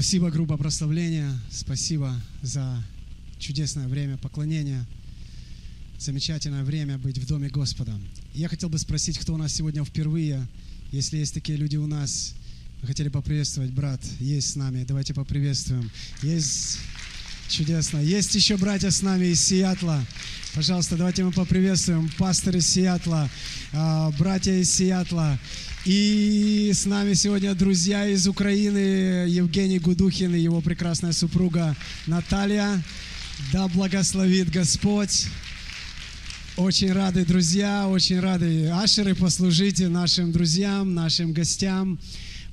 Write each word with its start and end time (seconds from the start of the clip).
Спасибо, 0.00 0.30
группа 0.30 0.56
прославления. 0.56 1.38
Спасибо 1.50 2.18
за 2.40 2.82
чудесное 3.38 3.86
время 3.86 4.16
поклонения. 4.16 4.86
Замечательное 5.98 6.64
время 6.64 6.96
быть 6.96 7.18
в 7.18 7.26
Доме 7.26 7.50
Господа. 7.50 7.92
Я 8.32 8.48
хотел 8.48 8.70
бы 8.70 8.78
спросить, 8.78 9.18
кто 9.18 9.34
у 9.34 9.36
нас 9.36 9.52
сегодня 9.52 9.84
впервые. 9.84 10.48
Если 10.90 11.18
есть 11.18 11.34
такие 11.34 11.58
люди 11.58 11.76
у 11.76 11.86
нас, 11.86 12.34
мы 12.80 12.88
хотели 12.88 13.10
поприветствовать, 13.10 13.72
брат, 13.72 14.02
есть 14.20 14.52
с 14.52 14.56
нами. 14.56 14.84
Давайте 14.84 15.12
поприветствуем. 15.12 15.90
Есть 16.22 16.78
чудесно. 17.50 17.98
Есть 17.98 18.34
еще 18.34 18.56
братья 18.56 18.90
с 18.90 19.02
нами 19.02 19.26
из 19.26 19.44
Сиатла. 19.44 20.04
Пожалуйста, 20.54 20.96
давайте 20.96 21.24
мы 21.24 21.32
поприветствуем 21.32 22.08
пастор 22.16 22.56
из 22.56 22.66
Сиатла, 22.68 23.28
а, 23.72 24.10
братья 24.18 24.52
из 24.52 24.72
Сиатла. 24.72 25.38
И 25.84 26.70
с 26.72 26.86
нами 26.86 27.14
сегодня 27.14 27.54
друзья 27.54 28.06
из 28.06 28.28
Украины, 28.28 29.28
Евгений 29.28 29.80
Гудухин 29.80 30.34
и 30.34 30.40
его 30.40 30.60
прекрасная 30.60 31.12
супруга 31.12 31.76
Наталья. 32.06 32.82
Да 33.52 33.66
благословит 33.68 34.50
Господь. 34.50 35.26
Очень 36.56 36.92
рады, 36.92 37.24
друзья, 37.24 37.88
очень 37.88 38.20
рады. 38.20 38.68
Ашеры, 38.68 39.14
послужите 39.14 39.88
нашим 39.88 40.30
друзьям, 40.30 40.94
нашим 40.94 41.32
гостям, 41.32 41.98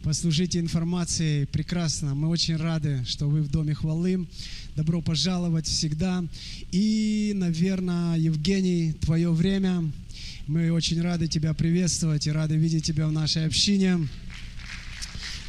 послужите 0.07 0.59
информацией. 0.59 1.45
Прекрасно. 1.47 2.15
Мы 2.15 2.29
очень 2.29 2.55
рады, 2.55 3.03
что 3.05 3.27
вы 3.27 3.41
в 3.41 3.51
Доме 3.51 3.73
хвалы. 3.73 4.25
Добро 4.73 5.01
пожаловать 5.01 5.67
всегда. 5.67 6.23
И, 6.71 7.33
наверное, 7.35 8.17
Евгений, 8.17 8.93
твое 8.93 9.29
время– 9.33 9.91
мы 10.47 10.71
очень 10.71 11.01
рады 11.01 11.27
тебя 11.27 11.53
приветствовать 11.53 12.25
и 12.25 12.31
рады 12.31 12.55
видеть 12.55 12.85
тебя 12.85 13.05
в 13.07 13.11
нашей 13.11 13.45
общине. 13.45 14.07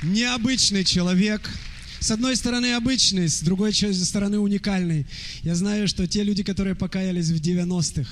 Необычный 0.03 0.83
человек, 0.83 1.49
с 2.01 2.11
одной 2.11 2.35
стороны 2.35 2.75
обычный, 2.75 3.29
с 3.29 3.43
другой 3.43 3.73
стороны 3.73 4.41
уникальный. 4.41 5.07
Я 5.45 5.55
знаю, 5.55 5.87
что 5.87 6.09
те 6.09 6.25
люди, 6.25 6.43
которые 6.43 6.75
покаялись 6.75 7.29
в 7.29 7.37
90-х, 7.37 8.11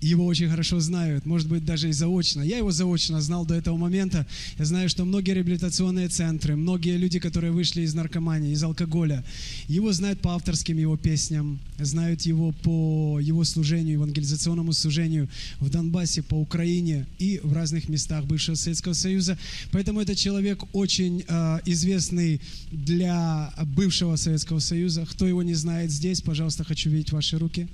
его 0.00 0.26
очень 0.26 0.48
хорошо 0.48 0.80
знают, 0.80 1.26
может 1.26 1.48
быть, 1.48 1.64
даже 1.64 1.88
и 1.88 1.92
заочно. 1.92 2.42
Я 2.42 2.58
его 2.58 2.70
заочно 2.70 3.20
знал 3.20 3.44
до 3.44 3.54
этого 3.54 3.76
момента. 3.76 4.26
Я 4.58 4.64
знаю, 4.64 4.88
что 4.88 5.04
многие 5.04 5.32
реабилитационные 5.32 6.08
центры, 6.08 6.56
многие 6.56 6.96
люди, 6.96 7.18
которые 7.18 7.52
вышли 7.52 7.82
из 7.82 7.94
наркомании, 7.94 8.52
из 8.52 8.62
алкоголя, 8.62 9.24
его 9.68 9.92
знают 9.92 10.20
по 10.20 10.34
авторским 10.34 10.78
его 10.78 10.96
песням, 10.96 11.60
знают 11.78 12.22
его 12.22 12.52
по 12.52 13.20
его 13.20 13.44
служению, 13.44 13.94
евангелизационному 13.94 14.72
служению 14.72 15.28
в 15.58 15.68
Донбассе, 15.68 16.22
по 16.22 16.34
Украине 16.34 17.06
и 17.18 17.40
в 17.42 17.52
разных 17.52 17.88
местах 17.88 18.24
бывшего 18.24 18.54
Советского 18.54 18.94
Союза. 18.94 19.38
Поэтому 19.70 20.00
этот 20.00 20.16
человек 20.16 20.62
очень 20.72 21.24
э, 21.26 21.58
известный 21.66 22.40
для 22.72 23.52
бывшего 23.76 24.16
Советского 24.16 24.60
Союза. 24.60 25.06
Кто 25.06 25.26
его 25.26 25.42
не 25.42 25.54
знает 25.54 25.90
здесь, 25.90 26.20
пожалуйста, 26.20 26.64
хочу 26.64 26.90
видеть 26.90 27.12
ваши 27.12 27.38
руки. 27.38 27.68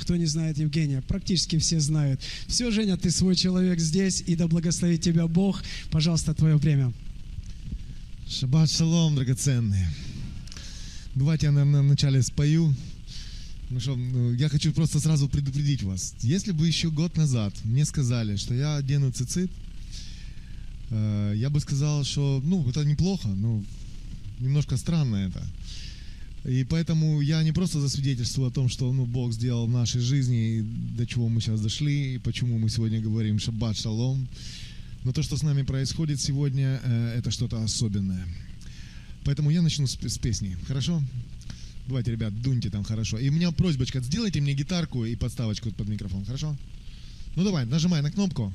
Кто 0.00 0.16
не 0.16 0.26
знает 0.26 0.58
Евгения, 0.58 1.02
практически 1.02 1.58
все 1.58 1.80
знают. 1.80 2.20
Все, 2.46 2.70
Женя, 2.70 2.96
ты 2.96 3.10
свой 3.10 3.34
человек 3.34 3.80
здесь, 3.80 4.22
и 4.26 4.36
да 4.36 4.46
благословит 4.46 5.02
тебя 5.02 5.26
Бог. 5.26 5.62
Пожалуйста, 5.90 6.34
твое 6.34 6.56
время. 6.56 6.92
Шаббат 8.28 8.70
шалом, 8.70 9.16
драгоценные. 9.16 9.88
Давайте 11.14 11.46
я, 11.46 11.52
наверное, 11.52 11.82
вначале 11.82 12.22
спою. 12.22 12.74
Ну 13.70 13.80
что, 13.80 13.96
ну, 13.96 14.32
я 14.32 14.48
хочу 14.48 14.72
просто 14.72 15.00
сразу 15.00 15.28
предупредить 15.28 15.82
вас. 15.82 16.14
Если 16.22 16.52
бы 16.52 16.66
еще 16.66 16.90
год 16.90 17.16
назад 17.16 17.52
мне 17.64 17.84
сказали, 17.84 18.36
что 18.36 18.54
я 18.54 18.76
одену 18.76 19.10
цицит, 19.10 19.50
э, 20.90 21.34
я 21.36 21.50
бы 21.50 21.60
сказал, 21.60 22.04
что, 22.04 22.40
ну, 22.44 22.66
это 22.68 22.84
неплохо, 22.84 23.28
ну, 23.28 23.64
немножко 24.38 24.76
странно 24.76 25.16
это. 25.16 25.44
И 26.44 26.64
поэтому 26.64 27.20
я 27.20 27.42
не 27.42 27.52
просто 27.52 27.80
засвидетельствую 27.80 28.48
о 28.48 28.52
том, 28.52 28.68
что 28.68 28.92
ну, 28.92 29.06
Бог 29.06 29.32
сделал 29.32 29.66
в 29.66 29.70
нашей 29.70 30.00
жизни, 30.00 30.58
и 30.58 30.62
до 30.96 31.06
чего 31.06 31.28
мы 31.28 31.40
сейчас 31.40 31.60
дошли, 31.60 32.14
и 32.14 32.18
почему 32.18 32.58
мы 32.58 32.68
сегодня 32.68 33.00
говорим 33.00 33.38
«Шаббат 33.38 33.76
шалом», 33.76 34.28
но 35.04 35.12
то, 35.12 35.22
что 35.22 35.36
с 35.36 35.42
нами 35.42 35.62
происходит 35.62 36.20
сегодня, 36.20 36.80
э, 36.82 37.14
это 37.18 37.30
что-то 37.30 37.62
особенное. 37.62 38.26
Поэтому 39.24 39.50
я 39.50 39.62
начну 39.62 39.86
с, 39.86 39.96
песни, 40.18 40.56
хорошо? 40.66 41.02
Давайте, 41.86 42.12
ребят, 42.12 42.40
дуньте 42.42 42.70
там 42.70 42.84
хорошо. 42.84 43.18
И 43.18 43.28
у 43.28 43.32
меня 43.32 43.50
просьбочка, 43.50 44.00
сделайте 44.00 44.40
мне 44.40 44.54
гитарку 44.54 45.04
и 45.04 45.16
подставочку 45.16 45.70
под 45.70 45.88
микрофон, 45.88 46.24
хорошо? 46.24 46.56
Ну 47.36 47.44
давай, 47.44 47.66
нажимай 47.66 48.02
на 48.02 48.10
кнопку. 48.10 48.52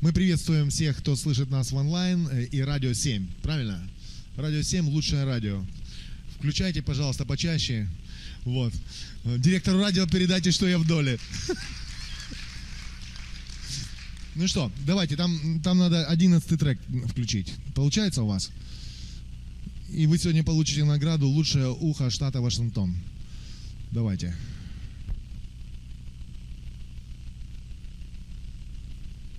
Мы 0.00 0.12
приветствуем 0.12 0.70
всех, 0.70 0.98
кто 0.98 1.14
слышит 1.16 1.50
нас 1.50 1.72
в 1.72 1.76
онлайн 1.76 2.28
э, 2.28 2.44
и 2.44 2.60
Радио 2.60 2.92
7, 2.92 3.26
правильно? 3.42 3.80
Радио 4.36 4.62
7– 4.62 4.88
лучшее 4.88 5.24
радио. 5.24 5.64
Включайте, 6.42 6.82
пожалуйста, 6.82 7.24
почаще. 7.24 7.88
Вот. 8.42 8.74
Директору 9.24 9.78
радио 9.78 10.08
передайте, 10.08 10.50
что 10.50 10.66
я 10.66 10.76
в 10.76 10.84
доле. 10.84 11.16
Ну 14.34 14.48
что, 14.48 14.72
давайте, 14.84 15.14
там, 15.14 15.60
там 15.62 15.78
надо 15.78 16.04
одиннадцатый 16.06 16.58
трек 16.58 16.80
включить. 17.08 17.54
Получается 17.76 18.24
у 18.24 18.26
вас? 18.26 18.50
И 19.88 20.08
вы 20.08 20.18
сегодня 20.18 20.42
получите 20.42 20.82
награду 20.82 21.28
«Лучшее 21.28 21.68
ухо 21.68 22.10
штата 22.10 22.40
Вашингтон». 22.40 22.96
Давайте. 23.92 24.34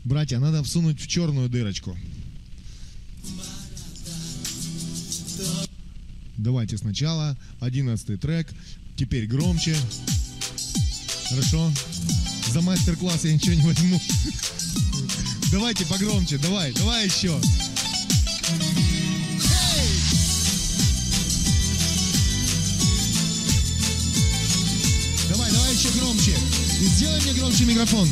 Братья, 0.06 0.40
надо 0.40 0.64
всунуть 0.64 1.02
в 1.02 1.08
черную 1.08 1.50
дырочку. 1.50 1.98
Давайте 6.38 6.78
сначала. 6.78 7.38
Одиннадцатый 7.60 8.18
трек. 8.18 8.48
Теперь 8.96 9.28
громче. 9.28 9.76
Хорошо. 11.30 11.72
За 12.52 12.62
мастер-класс 12.62 13.26
я 13.26 13.34
ничего 13.34 13.56
не 13.56 13.62
возьму. 13.62 14.02
Давайте 15.52 15.86
погромче. 15.86 16.38
Давай, 16.38 16.72
давай 16.74 17.06
еще. 17.06 17.40
Давай, 25.30 25.52
давай 25.52 25.74
еще 25.74 25.90
громче. 26.00 26.36
И 26.82 26.86
сделай 26.86 27.22
мне 27.22 27.34
громче 27.34 27.66
микрофон. 27.66 28.10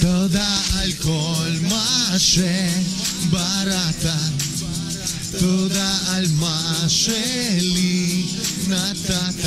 Тогда 0.00 0.46
алкоголь 0.82 1.60
маше 1.62 2.70
барата 3.30 4.14
תודה 5.39 5.97
על 6.07 6.25
מה 6.39 6.85
שלי 6.87 8.23
נתת, 8.67 9.45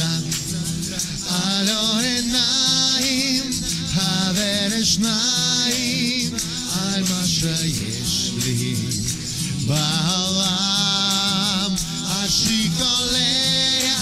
על 1.29 1.69
אור 1.69 1.99
עיניים, 1.99 3.51
הבר 3.95 4.85
שניים, 4.85 6.35
על 6.81 7.03
מה 7.03 7.27
שיש 7.27 8.31
לי 8.45 8.75
בעולם, 9.67 10.99
אשיק 12.07 12.73
עוליה 12.81 13.99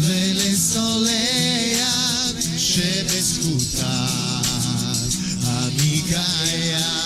ולסולח, 0.00 1.22
שבזכותה 2.58 4.06
אני 5.46 6.02
קיים. 6.08 7.05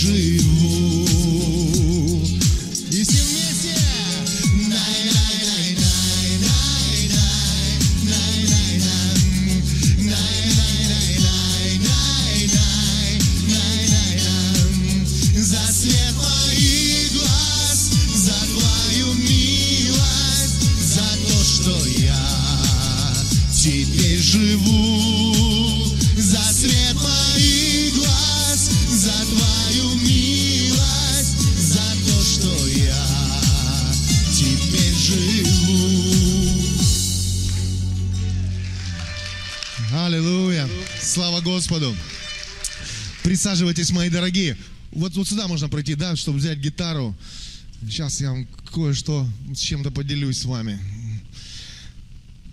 теперь 0.00 0.47
Господу! 41.68 41.94
Присаживайтесь, 43.22 43.90
мои 43.90 44.08
дорогие. 44.08 44.56
Вот, 44.90 45.14
вот 45.16 45.28
сюда 45.28 45.48
можно 45.48 45.68
пройти, 45.68 45.94
да, 45.96 46.16
чтобы 46.16 46.38
взять 46.38 46.56
гитару. 46.56 47.14
Сейчас 47.82 48.22
я 48.22 48.30
вам 48.30 48.48
кое-что 48.72 49.28
с 49.54 49.58
чем-то 49.58 49.90
поделюсь 49.90 50.38
с 50.38 50.44
вами. 50.46 50.78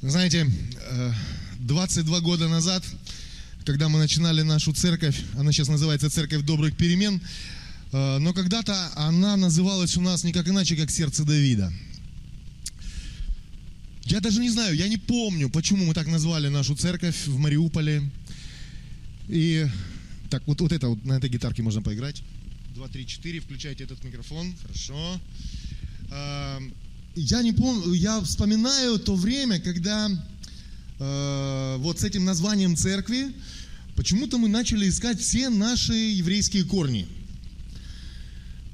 Знаете, 0.02 0.46
э, 0.92 1.14
22 1.60 2.20
года 2.20 2.50
назад, 2.50 2.84
когда 3.64 3.88
мы 3.88 4.00
начинали 4.00 4.42
нашу 4.42 4.74
церковь, 4.74 5.18
она 5.38 5.54
сейчас 5.54 5.70
называется 5.70 6.10
Церковь 6.10 6.42
Добрых 6.42 6.76
Перемен, 6.76 7.22
э, 7.94 8.18
но 8.18 8.34
когда-то 8.34 8.92
она 8.98 9.38
называлась 9.38 9.96
у 9.96 10.02
нас 10.02 10.26
никак 10.26 10.50
иначе, 10.50 10.76
как 10.76 10.92
Сердце 10.92 11.24
Давида. 11.24 11.72
Я 14.04 14.20
даже 14.20 14.42
не 14.42 14.50
знаю, 14.50 14.76
я 14.76 14.90
не 14.90 14.98
помню, 14.98 15.50
почему 15.50 15.86
мы 15.86 15.94
так 15.94 16.08
назвали 16.08 16.50
нашу 16.50 16.76
церковь 16.76 17.28
в 17.28 17.40
Мариуполе. 17.40 18.04
И 19.28 19.66
так, 20.30 20.44
вот, 20.48 20.62
вот 20.62 20.72
это 20.72 20.88
вот 20.90 21.04
на 21.06 21.14
этой 21.14 21.30
гитарке 21.30 21.64
можно 21.64 21.82
поиграть. 21.82 22.22
Два, 22.74 22.88
три, 22.88 23.08
четыре. 23.08 23.40
Включайте 23.40 23.84
этот 23.84 24.04
микрофон. 24.04 24.54
Хорошо. 24.62 25.20
А, 26.12 26.62
Я 27.16 27.42
не 27.42 27.54
помню, 27.54 27.94
я 27.94 28.22
вспоминаю 28.22 29.00
то 29.00 29.16
время, 29.16 29.60
когда 29.60 30.10
э, 31.00 31.76
вот 31.80 32.00
с 32.00 32.04
этим 32.04 32.26
названием 32.26 32.76
церкви 32.76 33.34
почему-то 33.96 34.38
мы 34.38 34.50
начали 34.50 34.90
искать 34.90 35.20
все 35.22 35.50
наши 35.50 35.94
еврейские 35.94 36.66
корни. 36.66 37.08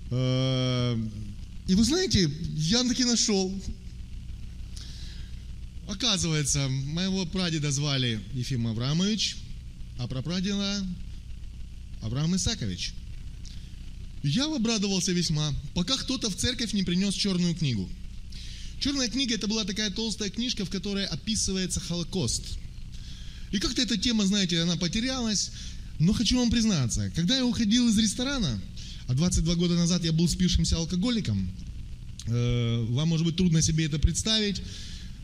Э, 0.09 0.97
И 1.67 1.75
вы 1.75 1.83
знаете, 1.83 2.29
я 2.57 2.83
таки 2.83 3.05
нашел. 3.05 3.53
Оказывается, 5.87 6.67
моего 6.69 7.25
прадеда 7.25 7.71
звали 7.71 8.19
Ефим 8.33 8.65
Аврамович, 8.67 9.37
а 10.01 10.07
прапрадеда 10.07 10.83
Авраам 12.01 12.35
Исакович. 12.35 12.93
Я 14.23 14.45
обрадовался 14.45 15.11
весьма, 15.11 15.53
пока 15.75 15.95
кто-то 15.95 16.31
в 16.31 16.35
церковь 16.35 16.73
не 16.73 16.81
принес 16.81 17.13
черную 17.13 17.53
книгу. 17.55 17.87
Черная 18.79 19.09
книга 19.09 19.35
это 19.35 19.47
была 19.47 19.63
такая 19.63 19.91
толстая 19.91 20.31
книжка, 20.31 20.65
в 20.65 20.71
которой 20.71 21.05
описывается 21.05 21.79
Холокост. 21.79 22.57
И 23.51 23.59
как-то 23.59 23.83
эта 23.83 23.95
тема, 23.95 24.25
знаете, 24.25 24.61
она 24.61 24.75
потерялась. 24.75 25.51
Но 25.99 26.13
хочу 26.13 26.39
вам 26.39 26.49
признаться, 26.49 27.11
когда 27.15 27.37
я 27.37 27.45
уходил 27.45 27.87
из 27.87 27.97
ресторана, 27.99 28.59
а 29.07 29.13
22 29.13 29.53
года 29.53 29.75
назад 29.75 30.03
я 30.03 30.11
был 30.11 30.27
спившимся 30.27 30.77
алкоголиком, 30.77 31.47
э, 32.25 32.85
вам 32.89 33.07
может 33.07 33.23
быть 33.23 33.35
трудно 33.35 33.61
себе 33.61 33.85
это 33.85 33.99
представить, 33.99 34.63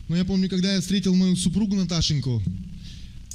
но 0.08 0.16
я 0.16 0.24
помню, 0.24 0.48
когда 0.48 0.74
я 0.74 0.80
встретил 0.80 1.16
мою 1.16 1.34
супругу 1.34 1.74
Наташеньку, 1.74 2.40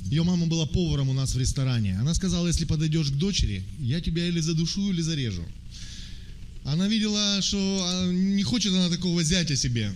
ее 0.05 0.23
мама 0.23 0.47
была 0.47 0.65
поваром 0.65 1.09
у 1.09 1.13
нас 1.13 1.33
в 1.33 1.39
ресторане. 1.39 1.97
Она 1.99 2.13
сказала, 2.13 2.47
если 2.47 2.65
подойдешь 2.65 3.09
к 3.09 3.15
дочери, 3.15 3.63
я 3.79 4.01
тебя 4.01 4.27
или 4.27 4.39
задушу, 4.39 4.91
или 4.91 5.01
зарежу. 5.01 5.43
Она 6.65 6.87
видела, 6.87 7.41
что 7.41 7.57
а, 7.57 8.11
не 8.11 8.43
хочет 8.43 8.73
она 8.73 8.89
такого 8.89 9.23
зятя 9.23 9.55
себе. 9.55 9.91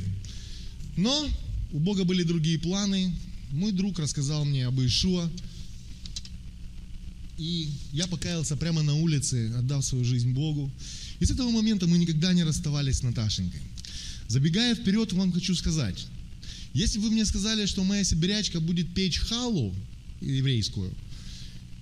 Но 0.96 1.28
у 1.72 1.80
Бога 1.80 2.04
были 2.04 2.24
другие 2.24 2.60
планы. 2.60 3.14
Мой 3.52 3.72
друг 3.72 4.00
рассказал 4.00 4.44
мне 4.46 4.66
об 4.68 4.80
Иешуа. 4.80 5.30
И 7.38 7.70
я 7.94 8.08
покаялся 8.08 8.56
прямо 8.56 8.82
на 8.82 8.96
улице, 8.96 9.54
отдав 9.56 9.86
свою 9.86 10.04
жизнь 10.04 10.32
Богу. 10.32 10.72
И 11.20 11.26
с 11.26 11.32
этого 11.32 11.52
момента 11.52 11.88
мы 11.88 11.98
никогда 11.98 12.34
не 12.34 12.44
расставались 12.44 12.98
с 12.98 13.04
Наташенькой. 13.04 13.62
Забегая 14.28 14.76
вперед, 14.76 15.14
вам 15.14 15.32
хочу 15.32 15.56
сказать, 15.56 16.08
если 16.74 17.00
вы 17.00 17.12
мне 17.12 17.26
сказали, 17.26 17.66
что 17.66 17.84
моя 17.84 18.04
сибирячка 18.04 18.60
будет 18.60 18.94
печь 18.94 19.20
халу 19.20 19.74
еврейскую, 20.22 20.94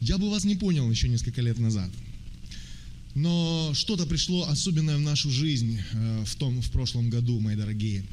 я 0.01 0.17
бы 0.17 0.29
вас 0.29 0.43
не 0.43 0.55
понял 0.55 0.89
еще 0.89 1.07
несколько 1.07 1.41
лет 1.41 1.57
назад. 1.57 1.89
Но 3.15 3.71
что-то 3.73 4.05
пришло 4.05 4.47
особенное 4.49 4.97
в 4.97 5.01
нашу 5.01 5.31
жизнь 5.31 5.79
э, 5.93 6.23
в 6.25 6.35
том, 6.35 6.61
в 6.61 6.69
прошлом 6.69 7.09
году, 7.09 7.39
мои 7.39 7.55
дорогие. 7.55 8.03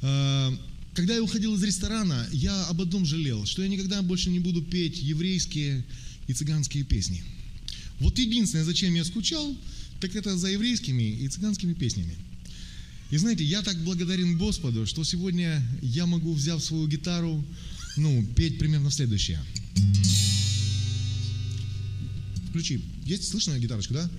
Э, 0.00 0.50
Когда 0.94 1.14
я 1.14 1.22
уходил 1.22 1.54
из 1.54 1.62
ресторана, 1.62 2.26
я 2.32 2.66
об 2.66 2.80
одном 2.80 3.06
жалел, 3.06 3.46
что 3.46 3.62
я 3.62 3.68
никогда 3.68 4.02
больше 4.02 4.30
не 4.30 4.40
буду 4.40 4.62
петь 4.62 5.00
еврейские 5.00 5.84
и 6.26 6.32
цыганские 6.32 6.84
песни. 6.84 7.22
Вот 8.00 8.18
единственное, 8.18 8.64
зачем 8.64 8.94
я 8.94 9.04
скучал, 9.04 9.56
так 10.00 10.16
это 10.16 10.36
за 10.36 10.48
еврейскими 10.48 11.04
и 11.22 11.28
цыганскими 11.28 11.72
песнями. 11.72 12.16
И 13.12 13.16
знаете, 13.16 13.44
я 13.44 13.62
так 13.62 13.76
благодарен 13.84 14.38
Господу, 14.38 14.86
что 14.86 15.04
сегодня 15.04 15.62
я 15.82 16.06
могу, 16.06 16.32
взяв 16.32 16.62
свою 16.64 16.88
гитару, 16.88 17.44
ну, 17.96 18.24
петь 18.36 18.58
примерно 18.58 18.90
следующее. 18.90 19.40
Включи. 22.48 22.82
Есть 23.04 23.28
слышно 23.28 23.58
гитарочку, 23.58 23.94
да? 23.94 24.10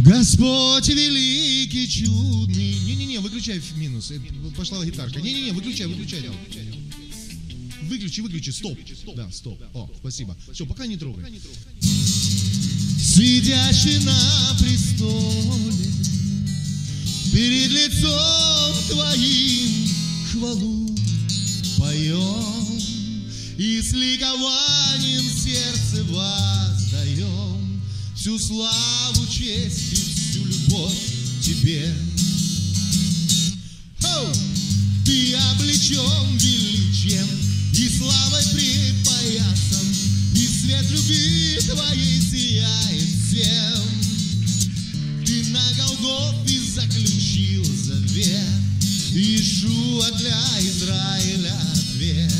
Господь 0.00 0.88
великий, 0.88 1.88
чудный. 1.88 2.74
Не-не-не, 2.80 3.18
выключай 3.18 3.60
минус. 3.76 4.10
Э, 4.10 4.20
Пошла 4.56 4.84
гитарка. 4.84 5.20
Не-не-не, 5.20 5.52
выключай, 5.52 5.86
выключай. 5.86 6.22
Выключи, 7.82 8.20
выключи, 8.20 8.50
стоп. 8.50 8.78
Да, 9.14 9.30
стоп. 9.30 9.60
О, 9.74 9.90
спасибо. 9.98 10.36
Все, 10.52 10.64
пока 10.64 10.86
не 10.86 10.96
трогай. 10.96 11.24
Сидящий 13.00 13.98
на 14.04 14.56
престоле, 14.58 15.90
перед 17.32 17.70
лицом 17.70 18.74
Твоим 18.88 19.88
хвалу 20.30 20.89
поем 21.80 22.80
и 23.56 23.80
с 23.80 23.92
ликованием 23.92 25.24
сердце 25.30 26.04
воздаем 26.04 27.82
всю 28.14 28.38
славу, 28.38 29.26
честь 29.26 29.92
и 29.92 29.96
всю 29.96 30.44
любовь 30.44 30.92
Тебе. 31.42 31.94
Хоу! 34.00 34.32
Ты 35.06 35.34
облечен 35.34 36.36
величием 36.36 37.28
и 37.72 37.88
славой 37.88 38.44
припоясан, 38.52 39.86
и 40.34 40.46
свет 40.46 40.90
любви 40.90 41.58
Твоей 41.66 42.20
сияет 42.20 43.08
всем. 43.26 43.80
Ты 45.24 45.44
на 45.48 45.62
Голгофе 45.78 46.60
заключил 46.74 47.64
завет 47.64 48.60
Иешуа 49.12 50.10
для 50.12 50.40
Израиля 50.60 51.69
ответ. 52.00 52.32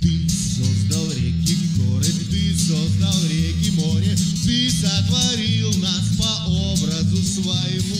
Ты 0.00 0.28
создал 0.28 1.12
реки, 1.12 1.56
горы, 1.76 2.06
ты 2.30 2.56
создал 2.56 3.22
реки, 3.28 3.70
море, 3.72 4.16
ты 4.44 4.70
сотворил 4.70 5.72
нас 5.78 6.16
по 6.18 6.50
образу 6.50 7.22
своему. 7.22 7.96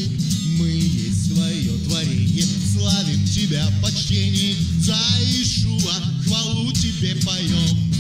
Мы 0.59 0.69
есть 0.69 1.35
твое 1.35 1.73
творение, 1.87 2.47
славим 2.73 3.27
тебя 3.27 3.67
в 3.69 3.83
почтении, 3.83 4.57
за 4.81 4.97
Иешуа 5.21 5.95
хвалу 6.25 6.73
тебе 6.73 7.15
поем. 7.17 7.93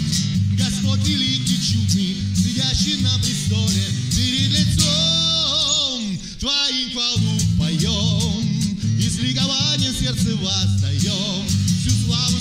Господь 0.57 1.07
великий, 1.07 1.59
чудный, 1.61 2.17
сидящий 2.35 3.03
на 3.03 3.19
престоле, 3.19 3.85
перед 4.15 4.51
лицом 4.51 6.19
Твоим 6.41 6.91
хвалу 6.93 7.39
поем, 7.59 8.99
и 8.99 9.09
с 9.09 9.19
ликованием 9.19 9.95
сердце 9.95 10.37
славу, 10.37 11.26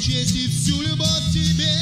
честь 0.06 0.36
и 0.36 0.48
всю 0.48 0.80
любовь 0.84 1.34
Тебе. 1.34 1.74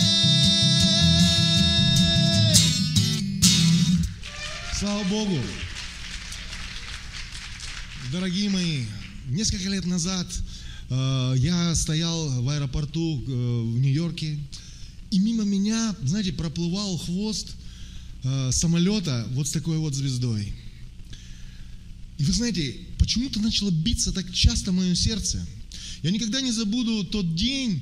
Слава 4.80 5.04
Богу! 5.10 5.38
Дорогие 8.14 8.50
мои, 8.50 8.86
несколько 9.28 9.68
лет 9.68 9.86
назад 9.86 10.28
э, 10.90 11.34
я 11.38 11.76
стоял 11.76 12.42
в 12.42 12.48
аэропорту 12.48 13.22
э, 13.22 13.26
в 13.26 13.80
Нью-Йорке, 13.80 14.40
и 15.12 15.20
мимо 15.20 15.44
меня, 15.44 15.94
знаете, 16.04 16.32
проплывал 16.32 16.98
хвост 16.98 17.56
э, 18.24 18.52
самолета 18.54 19.28
вот 19.32 19.50
с 19.50 19.52
такой 19.52 19.78
вот 19.80 19.96
звездой. 19.96 20.54
И 22.20 22.24
вы 22.24 22.32
знаете, 22.32 22.78
почему-то 23.00 23.42
начало 23.42 23.72
биться 23.72 24.14
так 24.14 24.32
часто 24.32 24.72
мое 24.72 24.96
сердце. 24.96 25.46
Я 26.04 26.12
никогда 26.12 26.40
не 26.40 26.52
забуду 26.52 27.04
тот 27.04 27.36
день, 27.36 27.82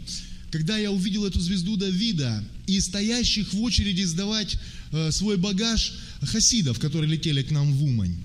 когда 0.51 0.77
я 0.77 0.91
увидел 0.91 1.25
эту 1.25 1.39
звезду 1.39 1.77
Давида 1.77 2.43
и 2.67 2.79
стоящих 2.79 3.53
в 3.53 3.61
очереди 3.61 4.03
сдавать 4.03 4.57
э, 4.91 5.11
свой 5.11 5.37
багаж 5.37 5.93
хасидов, 6.21 6.77
которые 6.77 7.09
летели 7.09 7.41
к 7.41 7.51
нам 7.51 7.73
в 7.73 7.83
Умань. 7.83 8.15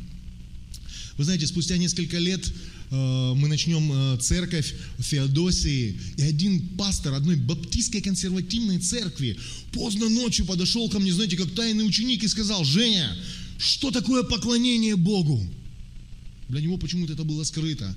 Вы 1.16 1.24
знаете, 1.24 1.46
спустя 1.46 1.76
несколько 1.76 2.18
лет 2.18 2.44
э, 2.90 3.32
мы 3.34 3.46
начнем 3.46 3.90
э, 3.92 4.18
церковь 4.20 4.74
в 4.98 5.02
Феодосии, 5.02 5.98
и 6.16 6.22
один 6.22 6.60
пастор 6.76 7.14
одной 7.14 7.36
баптистской 7.36 8.02
консервативной 8.02 8.80
церкви 8.80 9.38
поздно 9.72 10.08
ночью 10.08 10.46
подошел 10.46 10.90
ко 10.90 10.98
мне, 10.98 11.12
знаете, 11.12 11.36
как 11.36 11.54
тайный 11.54 11.86
ученик 11.86 12.24
и 12.24 12.28
сказал, 12.28 12.64
Женя, 12.64 13.16
что 13.58 13.92
такое 13.92 14.24
поклонение 14.24 14.96
Богу? 14.96 15.46
Для 16.48 16.60
него 16.60 16.76
почему-то 16.76 17.12
это 17.12 17.24
было 17.24 17.44
скрыто. 17.44 17.96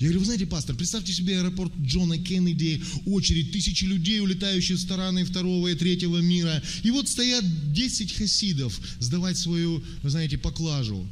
Я 0.00 0.06
говорю, 0.06 0.20
вы 0.20 0.24
знаете, 0.24 0.46
пастор, 0.46 0.74
представьте 0.76 1.12
себе 1.12 1.38
аэропорт 1.38 1.70
Джона 1.82 2.16
Кеннеди, 2.16 2.82
очередь, 3.04 3.52
тысячи 3.52 3.84
людей, 3.84 4.20
улетающие 4.20 4.78
в 4.78 4.80
стороны 4.80 5.26
второго 5.26 5.68
и 5.68 5.74
третьего 5.74 6.16
мира. 6.18 6.62
И 6.82 6.90
вот 6.90 7.06
стоят 7.06 7.44
10 7.74 8.14
хасидов 8.14 8.80
сдавать 8.98 9.36
свою, 9.36 9.84
вы 10.02 10.08
знаете, 10.08 10.38
поклажу. 10.38 11.06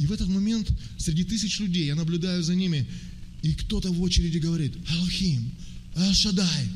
И 0.00 0.06
в 0.06 0.12
этот 0.12 0.26
момент 0.26 0.68
среди 0.98 1.22
тысяч 1.22 1.60
людей 1.60 1.86
я 1.86 1.94
наблюдаю 1.94 2.42
за 2.42 2.56
ними, 2.56 2.84
и 3.44 3.54
кто-то 3.54 3.92
в 3.92 4.02
очереди 4.02 4.38
говорит, 4.38 4.72
Алхим, 4.88 5.52
Ашадай, 5.94 6.68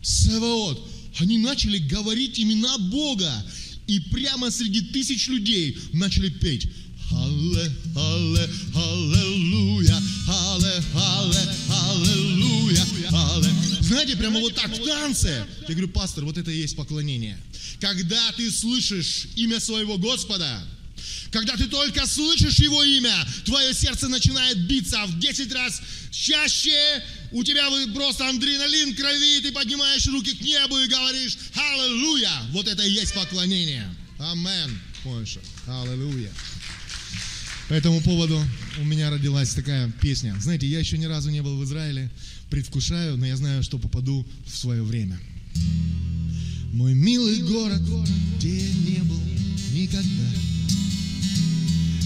Саваот. 0.00 0.88
Они 1.18 1.38
начали 1.38 1.78
говорить 1.78 2.38
имена 2.38 2.78
Бога. 2.78 3.32
И 3.88 3.98
прямо 3.98 4.50
среди 4.50 4.80
тысяч 4.80 5.28
людей 5.28 5.76
начали 5.92 6.30
петь. 6.30 6.68
Алле, 7.16 7.72
алле, 7.96 8.50
аллилуйя, 8.74 10.02
алле, 10.28 10.82
алле, 10.94 11.40
аллилуйя, 11.70 12.86
алле. 13.10 13.50
Знаете, 13.80 14.16
прямо 14.16 14.40
вот 14.40 14.54
так 14.54 14.70
в 14.70 14.84
танце. 14.84 15.46
Я 15.68 15.74
говорю, 15.74 15.88
пастор, 15.88 16.24
вот 16.24 16.36
это 16.38 16.50
и 16.50 16.58
есть 16.58 16.76
поклонение. 16.76 17.38
Когда 17.80 18.32
ты 18.32 18.50
слышишь 18.50 19.28
имя 19.36 19.60
своего 19.60 19.98
Господа, 19.98 20.62
когда 21.30 21.56
ты 21.56 21.66
только 21.66 22.06
слышишь 22.06 22.58
Его 22.60 22.82
имя, 22.82 23.14
твое 23.44 23.74
сердце 23.74 24.08
начинает 24.08 24.66
биться 24.66 25.04
в 25.06 25.18
10 25.18 25.52
раз 25.52 25.82
чаще, 26.10 27.02
у 27.32 27.42
тебя 27.42 27.68
просто 27.94 28.28
адреналин 28.28 28.94
крови, 28.94 29.40
ты 29.40 29.52
поднимаешь 29.52 30.06
руки 30.06 30.34
к 30.34 30.40
небу 30.40 30.78
и 30.78 30.86
говоришь 30.86 31.36
«Аллилуйя!» 31.54 32.30
Вот 32.50 32.68
это 32.68 32.82
и 32.82 32.90
есть 32.90 33.14
поклонение. 33.14 33.92
Амен. 34.18 34.80
Больше. 35.04 35.40
Аллилуйя. 35.66 36.32
По 37.68 37.72
этому 37.72 38.00
поводу 38.02 38.38
у 38.80 38.84
меня 38.84 39.10
родилась 39.10 39.54
такая 39.54 39.90
песня. 40.00 40.36
Знаете, 40.38 40.66
я 40.66 40.78
еще 40.78 40.98
ни 40.98 41.06
разу 41.06 41.30
не 41.30 41.42
был 41.42 41.56
в 41.56 41.64
Израиле, 41.64 42.10
предвкушаю, 42.50 43.16
но 43.16 43.24
я 43.26 43.36
знаю, 43.36 43.62
что 43.62 43.78
попаду 43.78 44.26
в 44.46 44.56
свое 44.56 44.82
время. 44.82 45.18
Мой 46.72 46.92
милый 46.92 47.40
город, 47.42 47.80
где 48.36 48.68
не 48.70 48.98
был 49.04 49.20
никогда. 49.72 50.30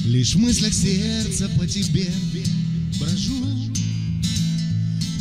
Лишь 0.04 0.34
в 0.34 0.38
мыслях 0.38 0.72
сердца 0.72 1.50
по 1.58 1.66
тебе 1.66 2.08
брожу 2.98 3.44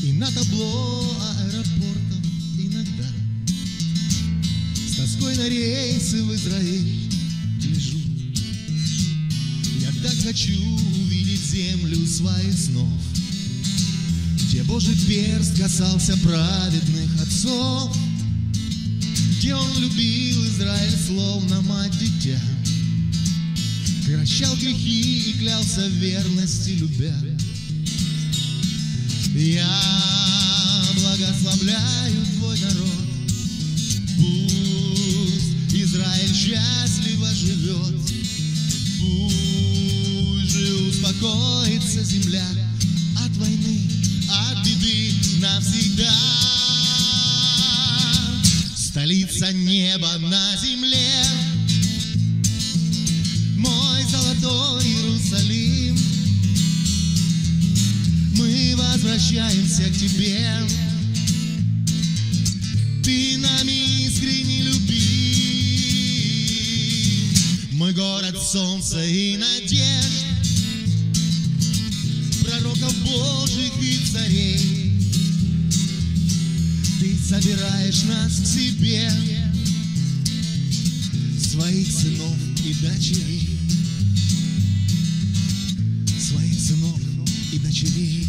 И 0.01 0.13
на 0.13 0.32
табло 0.32 1.17
аэропортов 1.41 2.25
иногда 2.58 3.10
С 4.75 4.96
тоской 4.96 5.36
на 5.36 5.50
рейсы 5.50 6.24
в 6.24 6.34
Израиль 6.34 7.07
хочу 10.27 10.51
увидеть 10.51 11.39
землю 11.39 12.05
своих 12.05 12.53
снов 12.53 12.89
Где 14.36 14.62
Божий 14.63 14.98
перст 15.07 15.57
касался 15.57 16.17
праведных 16.17 17.22
отцов 17.22 17.96
Где 19.38 19.55
Он 19.55 19.79
любил 19.79 20.46
Израиль 20.48 20.98
словно 21.07 21.62
мать 21.62 21.98
дитя 21.98 22.41
Прощал 24.05 24.53
грехи 24.57 25.29
и 25.29 25.34
клялся 25.39 25.88
верности 25.88 26.72
любя. 26.72 27.15
Я 29.34 29.81
благословляю 30.96 32.25
твой 32.38 32.60
народ, 32.60 33.07
Пусть 34.17 35.74
Израиль 35.74 36.34
счастливо 36.34 37.34
живет, 37.34 37.96
Пусть 39.00 39.76
же 40.58 40.74
успокоится 40.90 42.04
земля 42.04 42.46
от 43.24 43.32
войны, 43.38 43.82
от 44.30 44.66
беды 44.66 45.14
навсегда. 45.40 46.14
Столица 48.76 49.54
неба 49.54 50.18
на 50.18 50.58
земле, 50.58 51.24
мой 53.58 54.04
золотой 54.10 54.84
Иерусалим. 54.84 55.98
Мы 58.36 58.76
возвращаемся 58.76 59.84
к 59.84 59.98
тебе. 59.98 60.68
Ты 63.04 63.38
нами 63.38 64.08
искренне 64.08 64.64
любим. 64.64 64.98
Мой 67.74 67.94
город 67.94 68.42
солнца 68.42 69.04
и 69.04 69.38
надежд, 69.38 70.26
пророков 72.67 72.95
Божьих 73.03 73.71
и 73.81 73.97
царей. 74.12 74.91
Ты 77.00 77.15
собираешь 77.17 78.03
нас 78.03 78.39
к 78.39 78.45
себе, 78.45 79.12
своих 81.39 81.88
сынов 81.91 82.36
и 82.65 82.74
дочерей, 82.74 83.59
своих 86.19 86.59
сынов 86.59 87.00
и 87.53 87.59
дочерей. 87.59 88.27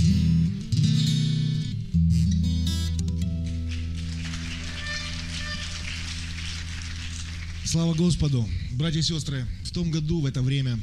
Слава 7.65 7.95
Господу! 7.95 8.49
Братья 8.73 9.01
и 9.01 9.03
сестры, 9.03 9.45
в 9.65 9.71
том 9.73 9.91
году, 9.91 10.21
в 10.21 10.27
это 10.27 10.41
время, 10.41 10.79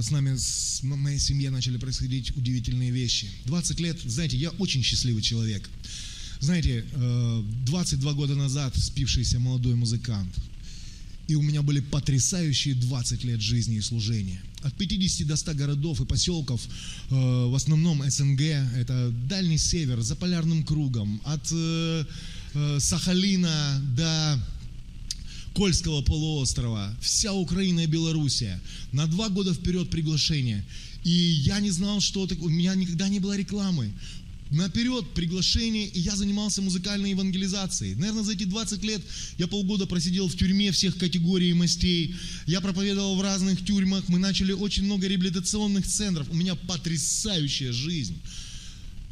с 0.00 0.10
нами, 0.10 0.36
с 0.36 0.82
моей 0.82 1.18
семьей 1.18 1.50
начали 1.50 1.78
происходить 1.78 2.36
удивительные 2.36 2.90
вещи. 2.90 3.28
20 3.46 3.80
лет, 3.80 3.98
знаете, 4.04 4.36
я 4.36 4.50
очень 4.50 4.82
счастливый 4.82 5.22
человек. 5.22 5.68
Знаете, 6.40 6.84
э, 6.92 7.42
22 7.66 8.12
года 8.12 8.34
назад 8.34 8.76
спившийся 8.76 9.40
молодой 9.40 9.74
музыкант. 9.74 10.32
И 11.26 11.34
у 11.34 11.42
меня 11.42 11.62
были 11.62 11.80
потрясающие 11.80 12.74
20 12.74 13.24
лет 13.24 13.40
жизни 13.40 13.76
и 13.76 13.80
служения. 13.80 14.40
От 14.62 14.74
50 14.74 15.26
до 15.26 15.36
100 15.36 15.54
городов 15.54 16.00
и 16.00 16.04
поселков, 16.04 16.60
э, 17.10 17.14
в 17.14 17.54
основном 17.54 18.08
СНГ, 18.08 18.40
это 18.40 19.12
Дальний 19.28 19.58
Север, 19.58 20.00
за 20.00 20.16
полярным 20.16 20.64
кругом, 20.64 21.20
от 21.24 21.46
э, 21.52 22.04
э, 22.54 22.78
Сахалина 22.80 23.82
до 23.96 24.40
Кольского 25.58 26.02
полуострова, 26.02 26.96
вся 27.00 27.32
Украина 27.32 27.80
и 27.80 27.86
Белоруссия. 27.86 28.60
На 28.92 29.08
два 29.08 29.28
года 29.28 29.52
вперед 29.52 29.90
приглашение. 29.90 30.64
И 31.02 31.10
я 31.10 31.58
не 31.58 31.72
знал, 31.72 32.00
что 32.00 32.28
такое, 32.28 32.46
у 32.46 32.50
меня 32.50 32.76
никогда 32.76 33.08
не 33.08 33.18
было 33.18 33.36
рекламы. 33.36 33.90
Наперед 34.52 35.04
приглашение, 35.14 35.88
и 35.88 35.98
я 35.98 36.14
занимался 36.14 36.62
музыкальной 36.62 37.10
евангелизацией. 37.10 37.96
Наверное, 37.96 38.22
за 38.22 38.34
эти 38.34 38.44
20 38.44 38.84
лет 38.84 39.02
я 39.36 39.48
полгода 39.48 39.86
просидел 39.86 40.28
в 40.28 40.36
тюрьме 40.36 40.70
всех 40.70 40.96
категорий 40.96 41.50
и 41.50 41.54
мастей. 41.54 42.14
Я 42.46 42.60
проповедовал 42.60 43.16
в 43.16 43.20
разных 43.20 43.64
тюрьмах. 43.64 44.08
Мы 44.08 44.20
начали 44.20 44.52
очень 44.52 44.84
много 44.84 45.08
реабилитационных 45.08 45.88
центров. 45.88 46.30
У 46.30 46.36
меня 46.36 46.54
потрясающая 46.54 47.72
жизнь. 47.72 48.16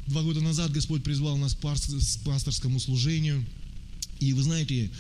Два 0.07 0.23
года 0.23 0.41
назад 0.41 0.71
Господь 0.71 1.03
призвал 1.03 1.38
нас 1.38 1.55
к 1.55 2.25
пасторскому 2.25 2.79
служению. 2.79 3.45
И 4.21 4.33
вы 4.33 4.45
знаете, 4.45 4.93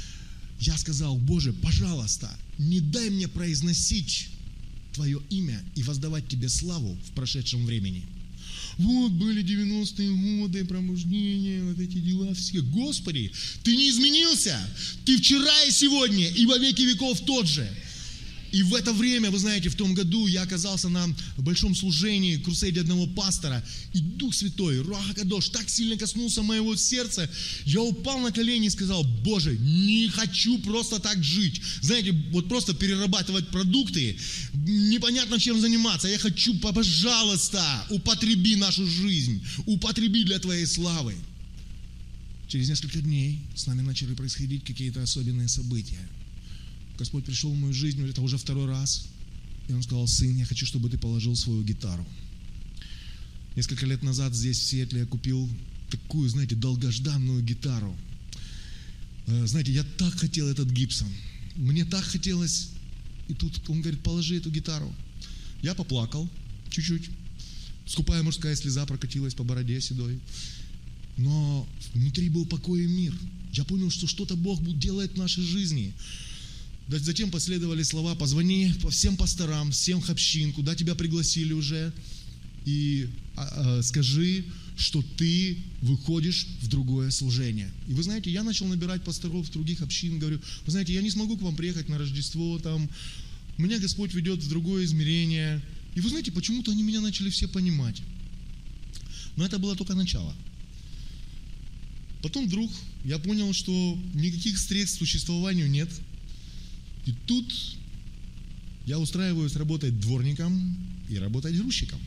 я 0.60 0.76
сказал, 0.78 1.16
Боже, 1.16 1.52
пожалуйста, 1.52 2.30
не 2.58 2.80
дай 2.80 3.10
мне 3.10 3.28
произносить 3.28 4.28
Твое 4.94 5.20
имя 5.30 5.62
и 5.74 5.82
воздавать 5.82 6.26
Тебе 6.28 6.48
славу 6.48 6.96
в 7.06 7.10
прошедшем 7.12 7.66
времени– 7.66 8.04
вот 8.78 9.12
были 9.12 9.42
90-е 9.42 10.40
годы, 10.40 10.64
пробуждение, 10.64 11.62
вот 11.64 11.78
эти 11.78 11.96
дела 11.98 12.34
все. 12.34 12.60
Господи, 12.60 13.32
ты 13.62 13.74
не 13.74 13.88
изменился. 13.88 14.58
Ты 15.06 15.16
вчера 15.16 15.64
и 15.64 15.70
сегодня, 15.70 16.28
и 16.28 16.44
во 16.44 16.58
веки 16.58 16.82
веков 16.82 17.20
тот 17.20 17.48
же. 17.48 17.66
И 18.52 18.62
в 18.62 18.74
это 18.74 18.92
время, 18.92 19.30
вы 19.30 19.38
знаете, 19.38 19.68
в 19.68 19.74
том 19.74 19.94
году 19.94 20.26
я 20.26 20.42
оказался 20.42 20.88
на 20.88 21.06
большом 21.38 21.74
служении, 21.74 22.36
крусейде 22.36 22.80
одного 22.80 23.06
пастора, 23.06 23.64
и 23.92 24.00
Дух 24.00 24.34
Святой, 24.34 24.80
Руаха 24.80 25.14
Кадош, 25.14 25.48
так 25.48 25.68
сильно 25.68 25.96
коснулся 25.96 26.42
моего 26.42 26.76
сердца, 26.76 27.28
я 27.64 27.82
упал 27.82 28.20
на 28.20 28.32
колени 28.32 28.66
и 28.66 28.70
сказал, 28.70 29.04
Боже, 29.04 29.56
не 29.58 30.08
хочу 30.08 30.58
просто 30.58 30.98
так 30.98 31.22
жить. 31.22 31.60
Знаете, 31.82 32.12
вот 32.30 32.48
просто 32.48 32.74
перерабатывать 32.74 33.48
продукты, 33.48 34.16
непонятно 34.54 35.38
чем 35.38 35.60
заниматься. 35.60 36.08
Я 36.08 36.18
хочу, 36.18 36.54
пожалуйста, 36.58 37.86
употреби 37.90 38.56
нашу 38.56 38.86
жизнь, 38.86 39.42
употреби 39.66 40.24
для 40.24 40.38
Твоей 40.38 40.66
славы. 40.66 41.14
Через 42.48 42.68
несколько 42.68 43.00
дней 43.00 43.40
с 43.56 43.66
нами 43.66 43.82
начали 43.82 44.14
происходить 44.14 44.64
какие-то 44.64 45.02
особенные 45.02 45.48
события. 45.48 46.08
Господь 46.98 47.24
пришел 47.24 47.52
в 47.52 47.58
мою 47.58 47.72
жизнь, 47.72 48.02
это 48.08 48.22
уже 48.22 48.38
второй 48.38 48.66
раз. 48.66 49.06
И 49.68 49.72
Он 49.72 49.82
сказал, 49.82 50.06
сын, 50.06 50.36
я 50.36 50.44
хочу, 50.44 50.66
чтобы 50.66 50.88
ты 50.88 50.98
положил 50.98 51.34
свою 51.36 51.62
гитару. 51.62 52.06
Несколько 53.56 53.86
лет 53.86 54.02
назад 54.02 54.34
здесь, 54.34 54.58
в 54.58 54.62
Сиэтле, 54.64 55.00
я 55.00 55.06
купил 55.06 55.48
такую, 55.90 56.28
знаете, 56.28 56.54
долгожданную 56.54 57.42
гитару. 57.42 57.96
Э, 59.26 59.46
знаете, 59.46 59.72
я 59.72 59.82
так 59.82 60.14
хотел 60.14 60.48
этот 60.48 60.70
Гибсон. 60.70 61.08
Мне 61.56 61.84
так 61.84 62.04
хотелось. 62.04 62.70
И 63.28 63.34
тут 63.34 63.60
он 63.68 63.80
говорит, 63.80 64.02
положи 64.02 64.36
эту 64.36 64.50
гитару. 64.50 64.94
Я 65.62 65.74
поплакал 65.74 66.28
чуть-чуть. 66.70 67.10
Скупая 67.86 68.22
мужская 68.22 68.54
слеза 68.54 68.84
прокатилась 68.86 69.34
по 69.34 69.44
бороде 69.44 69.80
седой. 69.80 70.20
Но 71.16 71.66
внутри 71.94 72.28
был 72.28 72.46
покой 72.46 72.84
и 72.84 72.86
мир. 72.86 73.14
Я 73.52 73.64
понял, 73.64 73.90
что 73.90 74.06
что-то 74.06 74.36
Бог 74.36 74.60
делает 74.78 75.12
в 75.12 75.16
нашей 75.16 75.44
жизни. 75.44 75.94
Затем 76.88 77.30
последовали 77.30 77.82
слова, 77.82 78.14
позвони 78.14 78.72
по 78.80 78.90
всем 78.90 79.16
пасторам, 79.16 79.72
всем 79.72 80.02
общин, 80.06 80.52
куда 80.52 80.76
тебя 80.76 80.94
пригласили 80.94 81.52
уже, 81.52 81.92
и 82.64 83.08
а, 83.34 83.78
а, 83.78 83.82
скажи, 83.82 84.44
что 84.76 85.02
ты 85.16 85.58
выходишь 85.82 86.46
в 86.62 86.68
другое 86.68 87.10
служение. 87.10 87.70
И 87.88 87.92
вы 87.92 88.04
знаете, 88.04 88.30
я 88.30 88.44
начал 88.44 88.66
набирать 88.66 89.02
пасторов 89.02 89.50
других 89.50 89.80
общин, 89.80 90.20
говорю, 90.20 90.40
вы 90.64 90.70
знаете, 90.70 90.92
я 90.92 91.02
не 91.02 91.10
смогу 91.10 91.36
к 91.36 91.42
вам 91.42 91.56
приехать 91.56 91.88
на 91.88 91.98
Рождество, 91.98 92.58
там, 92.60 92.88
меня 93.58 93.80
Господь 93.80 94.14
ведет 94.14 94.40
в 94.40 94.48
другое 94.48 94.84
измерение. 94.84 95.60
И 95.96 96.00
вы 96.00 96.08
знаете, 96.08 96.30
почему-то 96.30 96.70
они 96.70 96.84
меня 96.84 97.00
начали 97.00 97.30
все 97.30 97.48
понимать. 97.48 98.00
Но 99.34 99.44
это 99.44 99.58
было 99.58 99.74
только 99.74 99.94
начало. 99.94 100.34
Потом 102.22 102.46
вдруг 102.46 102.70
я 103.04 103.18
понял, 103.18 103.52
что 103.52 103.98
никаких 104.14 104.58
средств 104.58 104.98
к 104.98 105.00
существованию 105.00 105.68
нет– 105.68 105.90
и 107.06 107.12
тут 107.26 107.52
я 108.84 108.98
устраиваюсь 108.98 109.56
работать 109.56 109.98
дворником 109.98 110.76
и 111.08 111.18
работать 111.18 111.56
грузчиком. 111.56 112.00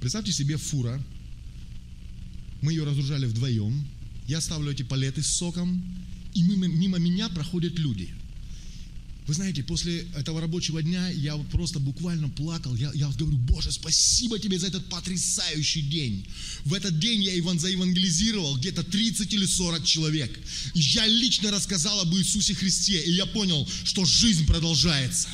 Представьте 0.00 0.32
себе 0.32 0.56
фура. 0.56 1.00
Мы 2.62 2.72
ее 2.72 2.84
разгружали 2.84 3.26
вдвоем. 3.26 3.86
Я 4.26 4.40
ставлю 4.40 4.72
эти 4.72 4.82
палеты 4.82 5.22
с 5.22 5.28
соком, 5.28 5.82
и 6.34 6.42
мимо, 6.42 6.66
мимо 6.66 6.98
меня 6.98 7.28
проходят 7.28 7.78
люди– 7.78 8.10
вы 9.26 9.34
знаете, 9.34 9.62
после 9.62 10.06
этого 10.16 10.40
рабочего 10.40 10.82
дня 10.82 11.08
я 11.10 11.36
просто 11.52 11.78
буквально 11.78 12.28
плакал. 12.28 12.74
Я, 12.74 12.90
я 12.94 13.08
говорю, 13.08 13.38
Боже, 13.38 13.70
спасибо 13.70 14.38
тебе 14.38 14.58
за 14.58 14.68
этот 14.68 14.88
потрясающий 14.88 15.82
день. 15.82 16.26
В 16.64 16.74
этот 16.74 16.98
день 16.98 17.22
я 17.22 17.38
Иван 17.38 17.58
заевангелизировал 17.58 18.56
где-то 18.56 18.82
30 18.82 19.32
или 19.32 19.46
40 19.46 19.84
человек. 19.84 20.38
Я 20.74 21.06
лично 21.06 21.50
рассказал 21.50 22.00
об 22.00 22.14
Иисусе 22.14 22.54
Христе, 22.54 23.02
и 23.02 23.12
я 23.12 23.26
понял, 23.26 23.68
что 23.84 24.04
жизнь 24.04 24.46
продолжается. 24.46 25.28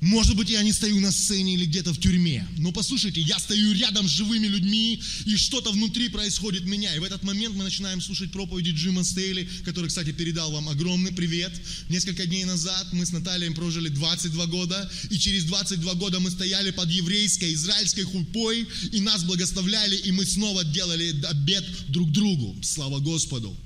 Может 0.00 0.36
быть, 0.36 0.50
я 0.50 0.62
не 0.62 0.72
стою 0.72 1.00
на 1.00 1.10
сцене 1.10 1.54
или 1.54 1.64
где-то 1.64 1.94
в 1.94 1.98
тюрьме, 1.98 2.46
но 2.58 2.72
послушайте, 2.72 3.22
я 3.22 3.38
стою 3.38 3.72
рядом 3.72 4.06
с 4.06 4.10
живыми 4.10 4.46
людьми, 4.46 5.00
и 5.24 5.36
что-то 5.36 5.72
внутри 5.72 6.08
происходит 6.10 6.64
меня. 6.64 6.94
И 6.94 6.98
в 6.98 7.04
этот 7.04 7.22
момент 7.22 7.54
мы 7.54 7.64
начинаем 7.64 8.02
слушать 8.02 8.30
проповеди 8.30 8.70
Джима 8.70 9.02
Стейли, 9.02 9.48
который, 9.64 9.88
кстати, 9.88 10.12
передал 10.12 10.52
вам 10.52 10.68
огромный 10.68 11.12
привет. 11.12 11.52
Несколько 11.88 12.26
дней 12.26 12.44
назад 12.44 12.88
мы 12.92 13.06
с 13.06 13.12
Натальей 13.12 13.50
прожили 13.54 13.88
22 13.88 14.46
года, 14.46 14.92
и 15.10 15.18
через 15.18 15.44
22 15.44 15.94
года 15.94 16.20
мы 16.20 16.30
стояли 16.30 16.70
под 16.70 16.90
еврейской, 16.90 17.54
израильской 17.54 18.04
хупой, 18.04 18.68
и 18.92 19.00
нас 19.00 19.24
благословляли, 19.24 19.96
и 19.96 20.12
мы 20.12 20.26
снова 20.26 20.64
делали 20.64 21.14
обед 21.24 21.64
друг 21.88 22.12
другу. 22.12 22.54
Слава 22.62 22.98
Господу! 22.98 23.56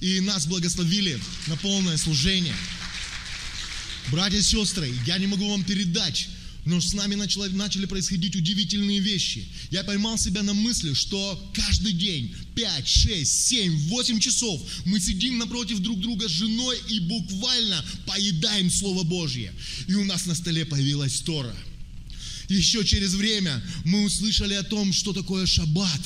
И 0.00 0.20
нас 0.20 0.46
благословили 0.46 1.20
на 1.46 1.56
полное 1.56 1.96
служение. 1.96 2.54
Братья 4.10 4.38
и 4.38 4.42
сестры, 4.42 4.90
я 5.06 5.18
не 5.18 5.26
могу 5.26 5.50
вам 5.50 5.64
передать, 5.64 6.28
но 6.64 6.80
с 6.80 6.94
нами 6.94 7.14
начало, 7.14 7.46
начали 7.48 7.84
происходить 7.84 8.36
удивительные 8.36 9.00
вещи. 9.00 9.46
Я 9.70 9.84
поймал 9.84 10.16
себя 10.16 10.42
на 10.42 10.54
мысли, 10.54 10.94
что 10.94 11.50
каждый 11.52 11.92
день 11.92 12.34
5, 12.54 12.88
6, 12.88 13.48
7, 13.48 13.88
8 13.88 14.20
часов 14.20 14.62
мы 14.86 14.98
сидим 14.98 15.36
напротив 15.38 15.80
друг 15.80 16.00
друга 16.00 16.26
с 16.26 16.32
женой 16.32 16.78
и 16.88 17.00
буквально 17.00 17.84
поедаем 18.06 18.70
Слово 18.70 19.02
Божье. 19.02 19.52
И 19.88 19.94
у 19.94 20.04
нас 20.04 20.24
на 20.24 20.34
столе 20.34 20.64
появилась 20.64 21.20
Тора. 21.20 21.54
Еще 22.48 22.84
через 22.86 23.12
время 23.12 23.62
мы 23.84 24.04
услышали 24.04 24.54
о 24.54 24.62
том, 24.62 24.92
что 24.94 25.12
такое 25.12 25.44
шаббат. 25.44 26.00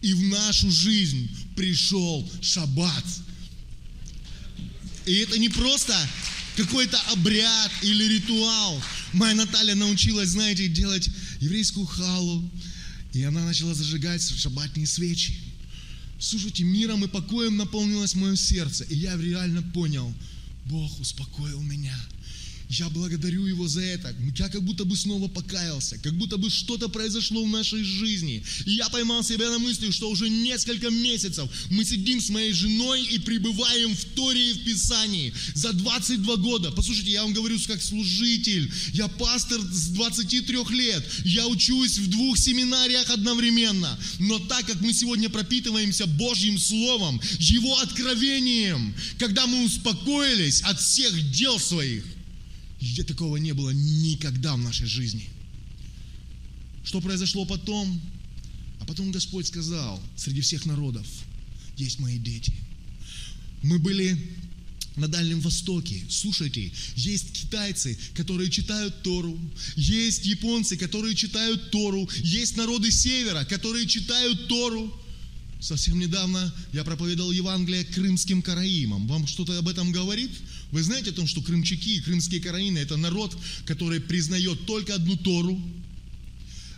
И 0.00 0.14
в 0.14 0.22
нашу 0.22 0.70
жизнь 0.70 1.28
пришел 1.56 2.28
шаббат. 2.40 3.04
И 5.06 5.14
это 5.14 5.38
не 5.38 5.48
просто 5.48 5.96
какой-то 6.56 6.98
обряд 7.12 7.70
или 7.82 8.14
ритуал. 8.14 8.82
Моя 9.12 9.34
Наталья 9.34 9.74
научилась, 9.74 10.30
знаете, 10.30 10.68
делать 10.68 11.08
еврейскую 11.40 11.86
халу. 11.86 12.50
И 13.12 13.22
она 13.24 13.44
начала 13.44 13.74
зажигать 13.74 14.22
шабатные 14.22 14.86
свечи. 14.86 15.38
Слушайте, 16.18 16.64
миром 16.64 17.04
и 17.04 17.08
покоем 17.08 17.56
наполнилось 17.56 18.14
мое 18.14 18.36
сердце. 18.36 18.84
И 18.84 18.96
я 18.96 19.16
реально 19.16 19.62
понял, 19.62 20.12
Бог 20.66 21.00
успокоил 21.00 21.60
меня. 21.62 21.98
Я 22.72 22.88
благодарю 22.88 23.44
Его 23.46 23.68
за 23.68 23.82
это. 23.82 24.16
Я 24.38 24.48
как 24.48 24.62
будто 24.62 24.86
бы 24.86 24.96
снова 24.96 25.28
покаялся, 25.28 25.98
как 25.98 26.14
будто 26.14 26.38
бы 26.38 26.48
что-то 26.48 26.88
произошло 26.88 27.44
в 27.44 27.48
нашей 27.48 27.84
жизни. 27.84 28.42
И 28.64 28.72
я 28.72 28.88
поймал 28.88 29.22
себя 29.22 29.50
на 29.50 29.58
мысли, 29.58 29.90
что 29.90 30.08
уже 30.08 30.30
несколько 30.30 30.88
месяцев 30.88 31.50
мы 31.70 31.84
сидим 31.84 32.18
с 32.18 32.30
моей 32.30 32.54
женой 32.54 33.04
и 33.04 33.18
пребываем 33.18 33.94
в 33.94 34.04
Торе 34.14 34.52
и 34.52 34.54
в 34.54 34.64
Писании. 34.64 35.34
За 35.54 35.74
22 35.74 36.36
года. 36.36 36.70
Послушайте, 36.70 37.10
я 37.10 37.24
вам 37.24 37.34
говорю 37.34 37.58
как 37.66 37.82
служитель. 37.82 38.72
Я 38.94 39.06
пастор 39.08 39.60
с 39.60 39.88
23 39.88 40.56
лет. 40.70 41.06
Я 41.26 41.46
учусь 41.48 41.98
в 41.98 42.08
двух 42.08 42.38
семинариях 42.38 43.10
одновременно. 43.10 43.98
Но 44.18 44.38
так 44.38 44.66
как 44.66 44.80
мы 44.80 44.94
сегодня 44.94 45.28
пропитываемся 45.28 46.06
Божьим 46.06 46.58
Словом, 46.58 47.20
Его 47.38 47.78
откровением, 47.80 48.94
когда 49.18 49.46
мы 49.46 49.66
успокоились 49.66 50.62
от 50.62 50.80
всех 50.80 51.30
дел 51.32 51.58
своих, 51.58 52.02
такого 53.06 53.36
не 53.36 53.52
было 53.52 53.70
никогда 53.70 54.54
в 54.56 54.58
нашей 54.58 54.86
жизни. 54.86 55.28
Что 56.84 57.00
произошло 57.00 57.44
потом? 57.44 58.00
А 58.80 58.84
потом 58.84 59.12
Господь 59.12 59.46
сказал, 59.46 60.02
среди 60.16 60.40
всех 60.40 60.66
народов 60.66 61.06
есть 61.76 62.00
мои 62.00 62.18
дети. 62.18 62.52
Мы 63.62 63.78
были 63.78 64.18
на 64.96 65.08
Дальнем 65.08 65.40
Востоке. 65.40 66.02
Слушайте, 66.10 66.72
есть 66.96 67.32
китайцы, 67.32 67.98
которые 68.14 68.50
читают 68.50 69.02
Тору, 69.02 69.38
есть 69.76 70.26
японцы, 70.26 70.76
которые 70.76 71.14
читают 71.14 71.70
Тору, 71.70 72.08
есть 72.22 72.56
народы 72.56 72.90
Севера, 72.90 73.44
которые 73.44 73.86
читают 73.86 74.48
Тору. 74.48 74.92
Совсем 75.60 75.98
недавно 75.98 76.52
я 76.72 76.82
проповедовал 76.82 77.30
Евангелие 77.30 77.84
крымским 77.84 78.42
караимам. 78.42 79.06
Вам 79.06 79.26
что-то 79.26 79.56
об 79.58 79.68
этом 79.68 79.92
говорит? 79.92 80.30
Вы 80.72 80.82
знаете 80.82 81.10
о 81.10 81.12
том, 81.12 81.26
что 81.26 81.42
крымчаки 81.42 81.96
и 81.96 82.00
крымские 82.00 82.40
караины– 82.40 82.78
это 82.78 82.96
народ, 82.96 83.36
который 83.66 84.00
признает 84.00 84.64
только 84.66 84.94
одну 84.94 85.16
Тору, 85.16 85.60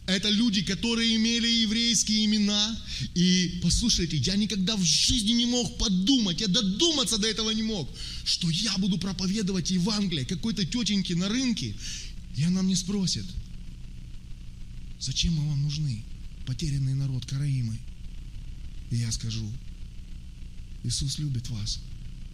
это 0.07 0.29
люди, 0.29 0.63
которые 0.63 1.17
имели 1.17 1.47
еврейские 1.47 2.27
имена. 2.27 2.79
И 3.15 3.61
послушайте, 3.63 4.19
я 4.19 4.37
никогда 4.37 4.77
в 4.77 4.83
жизни 4.83 5.33
не 5.33 5.47
мог 5.47 5.79
подумать, 5.79 6.41
я 6.41 6.49
додуматься 6.49 7.19
до 7.19 7.29
этого 7.29 7.51
не 7.53 7.63
мог, 7.63 7.89
что 8.25 8.51
я 8.51 8.77
буду 8.79 8.99
проповедовать 8.99 9.71
Евангелие 9.71 10.27
какой-то 10.27 10.67
тетеньке 10.67 11.15
на 11.15 11.29
рынке, 11.29 11.75
и 12.37 12.43
она 12.43 12.63
мне 12.63 12.77
спросит, 12.77 13.25
зачем 15.01 15.35
мы 15.35 15.49
вам 15.49 15.63
нужны, 15.63 16.03
потерянный 16.47 16.95
народ 16.95 17.25
Караимы? 17.27 17.79
И 18.91 18.97
я 18.97 19.11
скажу, 19.13 19.49
Иисус 20.83 21.19
любит 21.19 21.49
вас. 21.49 21.81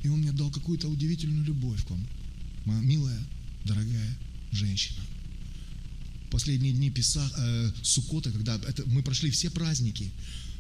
И 0.03 0.09
Он 0.09 0.21
мне 0.21 0.33
дал 0.33 0.51
какую-то 0.51 0.89
удивительную 0.89 1.45
любовь 1.45 1.85
к 1.85 1.91
вам. 1.91 2.07
Моя 2.65 2.81
милая, 2.81 3.21
дорогая 3.65 4.19
женщина. 4.53 5.01
Последние 6.31 6.73
дни 6.73 6.91
Писа, 6.91 7.31
э, 7.37 7.73
Сукота, 7.83 8.31
когда 8.31 8.57
это, 8.57 8.85
мы 8.87 9.03
прошли 9.03 9.31
все 9.31 9.51
праздники, 9.51 10.11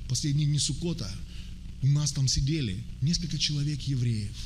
последние 0.09 0.47
дни 0.47 0.59
Сукота, 0.59 1.11
у 1.83 1.87
нас 1.87 2.13
там 2.13 2.29
сидели 2.29 2.83
несколько 3.01 3.39
человек 3.39 3.81
евреев. 3.83 4.37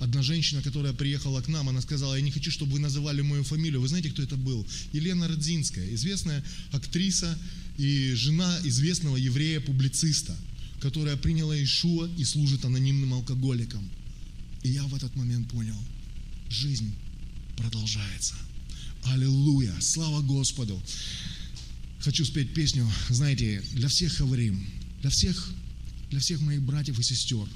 Одна 0.00 0.22
женщина, 0.22 0.62
которая 0.62 0.92
приехала 0.92 1.40
к 1.42 1.48
нам, 1.48 1.68
она 1.68 1.80
сказала, 1.80 2.16
я 2.16 2.22
не 2.22 2.32
хочу, 2.32 2.50
чтобы 2.50 2.72
вы 2.72 2.80
называли 2.80 3.20
мою 3.20 3.44
фамилию. 3.44 3.80
Вы 3.80 3.86
знаете, 3.86 4.10
кто 4.10 4.22
это 4.22 4.36
был? 4.36 4.66
Елена 4.92 5.28
Родзинская, 5.28 5.94
известная 5.94 6.42
актриса 6.72 7.38
и 7.78 8.12
жена 8.14 8.58
известного 8.64 9.16
еврея-публициста, 9.16 10.36
которая 10.80 11.16
приняла 11.16 11.54
Ишуа 11.62 12.08
и 12.18 12.24
служит 12.24 12.64
анонимным 12.64 13.14
алкоголиком. 13.14 13.88
И 14.62 14.70
я 14.70 14.84
в 14.84 14.94
этот 14.94 15.14
момент 15.16 15.50
понял, 15.50 15.76
жизнь 16.48 16.94
продолжается. 17.56 18.34
Аллилуйя, 19.04 19.74
слава 19.80 20.22
Господу. 20.22 20.80
Хочу 22.00 22.24
спеть 22.24 22.54
песню, 22.54 22.88
знаете, 23.08 23.62
для 23.72 23.88
всех 23.88 24.18
говорим, 24.18 24.64
для 25.00 25.10
всех, 25.10 25.50
для 26.10 26.20
всех 26.20 26.40
моих 26.40 26.62
братьев 26.62 26.98
и 26.98 27.02
сестер, 27.02 27.46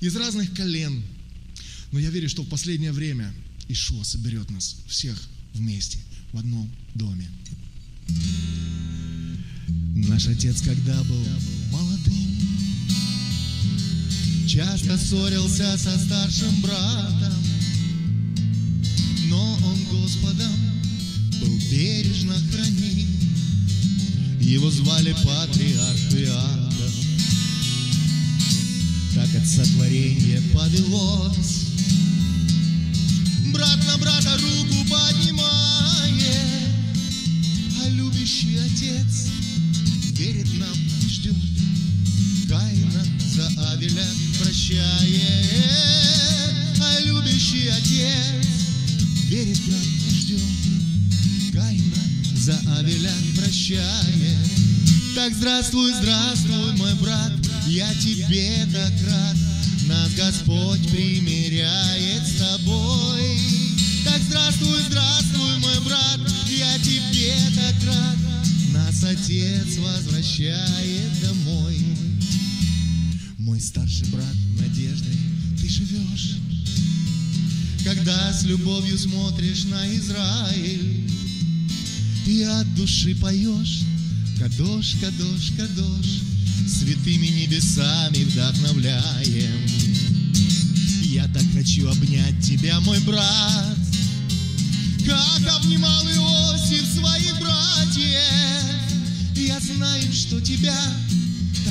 из 0.00 0.14
разных 0.16 0.52
колен. 0.54 1.02
Но 1.92 1.98
я 1.98 2.10
верю, 2.10 2.28
что 2.28 2.42
в 2.42 2.48
последнее 2.48 2.92
время 2.92 3.32
Ишуа 3.68 4.04
соберет 4.04 4.50
нас 4.50 4.76
всех 4.88 5.20
вместе 5.54 5.98
в 6.32 6.38
одном 6.38 6.70
доме. 6.94 7.28
Наш 9.94 10.26
отец, 10.26 10.62
когда 10.62 11.02
был 11.04 11.24
часто 14.50 14.98
ссорился 14.98 15.78
со 15.78 15.96
старшим 15.96 16.60
братом, 16.60 17.36
но 19.28 19.58
он 19.64 19.84
Господом 19.92 20.52
был 21.40 21.56
бережно 21.70 22.34
храним. 22.50 23.06
Его 24.40 24.68
звали 24.72 25.12
патриарх 25.12 26.14
Иаков. 26.14 26.94
Так 29.14 29.40
от 29.40 29.46
сотворения 29.46 30.42
повелось. 30.52 31.66
Брат 33.52 33.78
на 33.86 33.98
брата 33.98 34.36
руку 34.36 34.84
поднимает, 34.90 36.24
а 37.84 37.88
любящий 37.90 38.56
отец 38.56 39.28
верит 40.18 40.48
нам, 40.58 40.76
ждет. 41.08 41.36
Каина 42.48 42.89
за 43.40 43.70
Авеля 43.72 44.06
прощает, 44.38 45.22
а 46.78 47.00
любящий 47.00 47.68
отец 47.68 48.46
верит 49.28 49.60
нам 49.66 49.80
и 49.80 50.14
ждет. 50.14 50.40
Каина 51.52 52.02
за 52.36 52.60
Авеля 52.76 53.14
прощает. 53.36 54.36
Так 55.14 55.34
здравствуй, 55.34 55.92
здравствуй, 55.94 56.72
мой 56.76 56.94
брат, 56.96 57.32
я 57.66 57.88
тебе 57.94 58.66
так 58.72 58.92
рад. 59.08 59.36
Нас 59.86 60.12
Господь 60.16 60.86
примиряет 60.90 62.26
с 62.26 62.34
тобой. 62.34 63.40
Так 64.04 64.20
здравствуй, 64.22 64.80
здравствуй, 64.86 65.58
мой 65.60 65.80
брат, 65.86 66.20
я 66.46 66.78
тебе 66.78 67.34
так 67.56 67.74
рад. 67.86 68.16
Нас 68.72 69.02
Отец 69.02 69.78
возвращает 69.78 71.20
домой. 71.22 71.89
Мой 73.60 73.66
старший 73.66 74.06
брат 74.06 74.36
надеждой 74.58 75.18
ты 75.60 75.68
живешь, 75.68 76.36
когда 77.84 78.32
с 78.32 78.44
любовью 78.44 78.98
смотришь 78.98 79.64
на 79.64 79.94
Израиль 79.96 81.06
и 82.26 82.40
от 82.40 82.74
души 82.74 83.14
поешь 83.16 83.82
Кадош, 84.38 84.94
Кадош, 85.02 85.52
Кадош, 85.58 86.06
святыми 86.66 87.26
небесами 87.26 88.24
вдохновляем. 88.24 89.68
Я 91.02 91.28
так 91.28 91.44
хочу 91.52 91.86
обнять 91.90 92.40
тебя, 92.40 92.80
мой 92.80 92.98
брат, 93.00 93.76
как 95.06 95.56
обнимал 95.58 96.02
Иосиф 96.04 96.86
своих 96.94 97.38
братьев. 97.38 98.24
Я 99.36 99.60
знаю, 99.60 100.10
что 100.14 100.40
тебя 100.40 100.80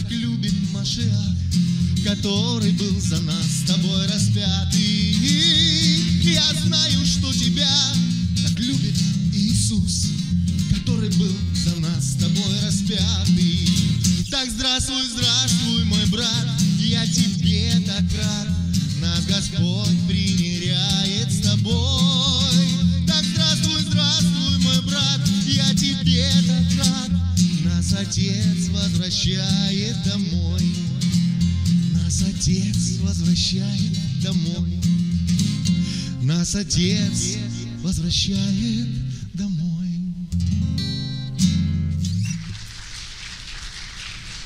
так 0.02 0.12
любит 0.12 0.54
Машиах, 0.72 1.36
который 2.06 2.72
был 2.72 3.00
за 3.02 3.20
нас 3.22 3.46
с 3.46 3.68
тобой 3.68 4.08
распятый. 4.08 5.18
Я 6.24 6.44
знаю, 6.66 7.06
что 7.06 7.34
тебя 7.34 7.70
так 8.44 8.58
любит 8.60 8.96
Иисус, 9.34 10.08
который 10.74 11.10
был 11.18 11.36
за 11.54 11.76
нас 11.82 12.12
с 12.12 12.16
тобой 12.16 12.60
распятый. 12.64 13.70
Так 14.32 14.50
здравствуй, 14.50 15.04
здравствуй, 15.06 15.84
мой 15.86 16.06
брат, 16.06 16.48
я 16.80 17.06
тебе 17.06 17.74
так 17.86 18.04
рад, 18.24 18.48
нас 19.02 19.26
Господь 19.26 19.99
возвращает 29.10 30.04
домой. 30.04 30.62
Нас 31.94 32.22
Отец 32.22 33.00
возвращает 33.00 34.22
домой. 34.22 34.80
Нас 36.22 36.54
Отец 36.54 37.38
возвращает 37.82 38.88
домой. 39.34 39.90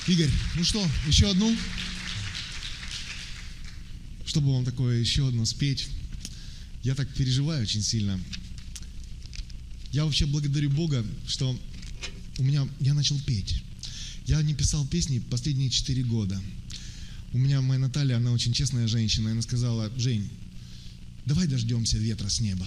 Игорь, 0.07 0.31
ну 0.55 0.63
что, 0.63 0.89
еще 1.07 1.29
одну? 1.29 1.53
Чтобы 4.25 4.53
вам 4.53 4.63
такое 4.63 4.97
еще 5.01 5.27
одно 5.27 5.43
спеть. 5.43 5.89
Я 6.83 6.95
так 6.95 7.13
переживаю 7.13 7.63
очень 7.63 7.83
сильно. 7.83 8.17
Я 9.91 10.05
вообще 10.05 10.25
благодарю 10.25 10.69
Бога, 10.69 11.05
что 11.27 11.59
у 12.37 12.43
меня 12.43 12.65
я 12.79 12.93
начал 12.93 13.19
петь. 13.25 13.61
Я 14.25 14.41
не 14.41 14.53
писал 14.53 14.85
песни 14.87 15.19
последние 15.19 15.69
четыре 15.69 16.03
года. 16.03 16.41
У 17.33 17.37
меня 17.37 17.61
моя 17.61 17.79
Наталья, 17.79 18.17
она 18.17 18.31
очень 18.31 18.53
честная 18.53 18.87
женщина, 18.87 19.29
и 19.29 19.31
она 19.31 19.41
сказала, 19.41 19.91
Жень, 19.97 20.29
давай 21.25 21.47
дождемся 21.47 21.97
ветра 21.97 22.29
с 22.29 22.39
неба. 22.39 22.65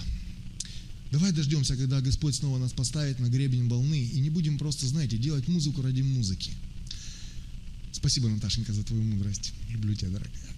Давай 1.11 1.31
дождемся, 1.31 1.75
когда 1.77 2.01
Господь 2.01 2.35
снова 2.35 2.57
нас 2.57 2.73
поставит 2.73 3.19
на 3.19 3.27
гребень 3.27 3.69
волны, 3.69 4.03
и 4.03 4.19
не 4.19 4.29
будем 4.29 4.57
просто, 4.57 4.85
знаете, 4.87 5.17
делать 5.17 5.47
музыку 5.47 5.81
ради 5.81 6.01
музыки. 6.01 6.51
Спасибо, 7.93 8.29
Наташенька, 8.29 8.73
за 8.73 8.83
твою 8.83 9.03
мудрость. 9.03 9.53
Люблю 9.69 9.95
тебя, 9.95 10.09
дорогая. 10.09 10.55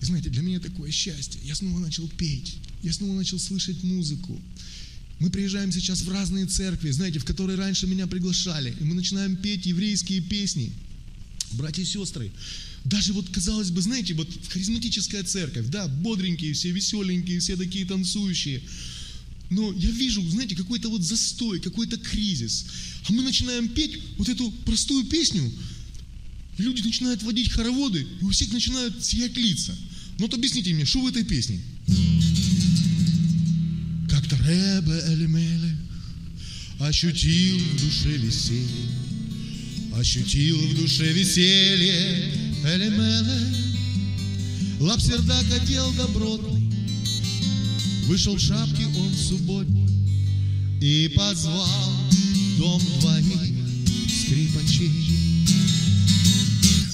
И 0.00 0.04
знаете, 0.04 0.30
для 0.30 0.42
меня 0.42 0.60
такое 0.60 0.90
счастье. 0.90 1.40
Я 1.44 1.54
снова 1.54 1.78
начал 1.78 2.08
петь. 2.08 2.56
Я 2.82 2.92
снова 2.92 3.14
начал 3.14 3.38
слышать 3.38 3.82
музыку. 3.84 4.40
Мы 5.18 5.30
приезжаем 5.30 5.72
сейчас 5.72 6.02
в 6.02 6.10
разные 6.10 6.46
церкви, 6.46 6.90
знаете, 6.90 7.18
в 7.18 7.24
которые 7.24 7.56
раньше 7.56 7.86
меня 7.86 8.06
приглашали. 8.06 8.74
И 8.78 8.84
мы 8.84 8.94
начинаем 8.94 9.36
петь 9.36 9.64
еврейские 9.64 10.20
песни. 10.20 10.72
Братья 11.52 11.82
и 11.82 11.86
сестры, 11.86 12.32
даже 12.84 13.12
вот, 13.12 13.28
казалось 13.30 13.70
бы, 13.70 13.80
знаете, 13.80 14.14
вот 14.14 14.28
харизматическая 14.48 15.24
церковь, 15.24 15.66
да, 15.68 15.88
бодренькие, 15.88 16.52
все 16.52 16.70
веселенькие, 16.70 17.40
все 17.40 17.56
такие 17.56 17.86
танцующие. 17.86 18.62
Но 19.48 19.72
я 19.72 19.90
вижу, 19.90 20.28
знаете, 20.28 20.54
какой-то 20.54 20.88
вот 20.88 21.02
застой, 21.02 21.60
какой-то 21.60 21.96
кризис. 21.96 22.66
А 23.08 23.12
мы 23.12 23.22
начинаем 23.22 23.68
петь 23.68 23.98
вот 24.18 24.28
эту 24.28 24.50
простую 24.64 25.04
песню, 25.06 25.50
люди 26.58 26.82
начинают 26.82 27.22
водить 27.22 27.50
хороводы, 27.50 28.06
и 28.20 28.24
у 28.24 28.30
всех 28.30 28.52
начинают 28.52 29.04
сиять 29.04 29.36
лица. 29.36 29.74
Ну 30.18 30.26
вот 30.26 30.34
объясните 30.34 30.72
мне, 30.74 30.84
что 30.84 31.00
в 31.00 31.06
этой 31.06 31.24
песне? 31.24 31.60
Как-то 34.16 34.36
Ребе 34.36 34.98
Элемелех 35.08 35.76
ощутил 36.80 37.58
в 37.58 37.84
душе 37.84 38.16
веселье, 38.16 38.88
ощутил 39.94 40.56
в 40.56 40.74
душе 40.74 41.12
веселье 41.12 42.32
Элемелех. 42.64 43.56
Лапсердак 44.80 45.44
отдел 45.54 45.92
добротный, 45.92 46.72
Вышел 48.06 48.36
в 48.36 48.40
шапке 48.40 48.86
он 48.86 49.12
субботний 49.14 49.86
И 50.80 51.12
позвал 51.14 51.92
дом 52.56 52.80
двоих 53.00 53.52
скрипачей 54.08 55.46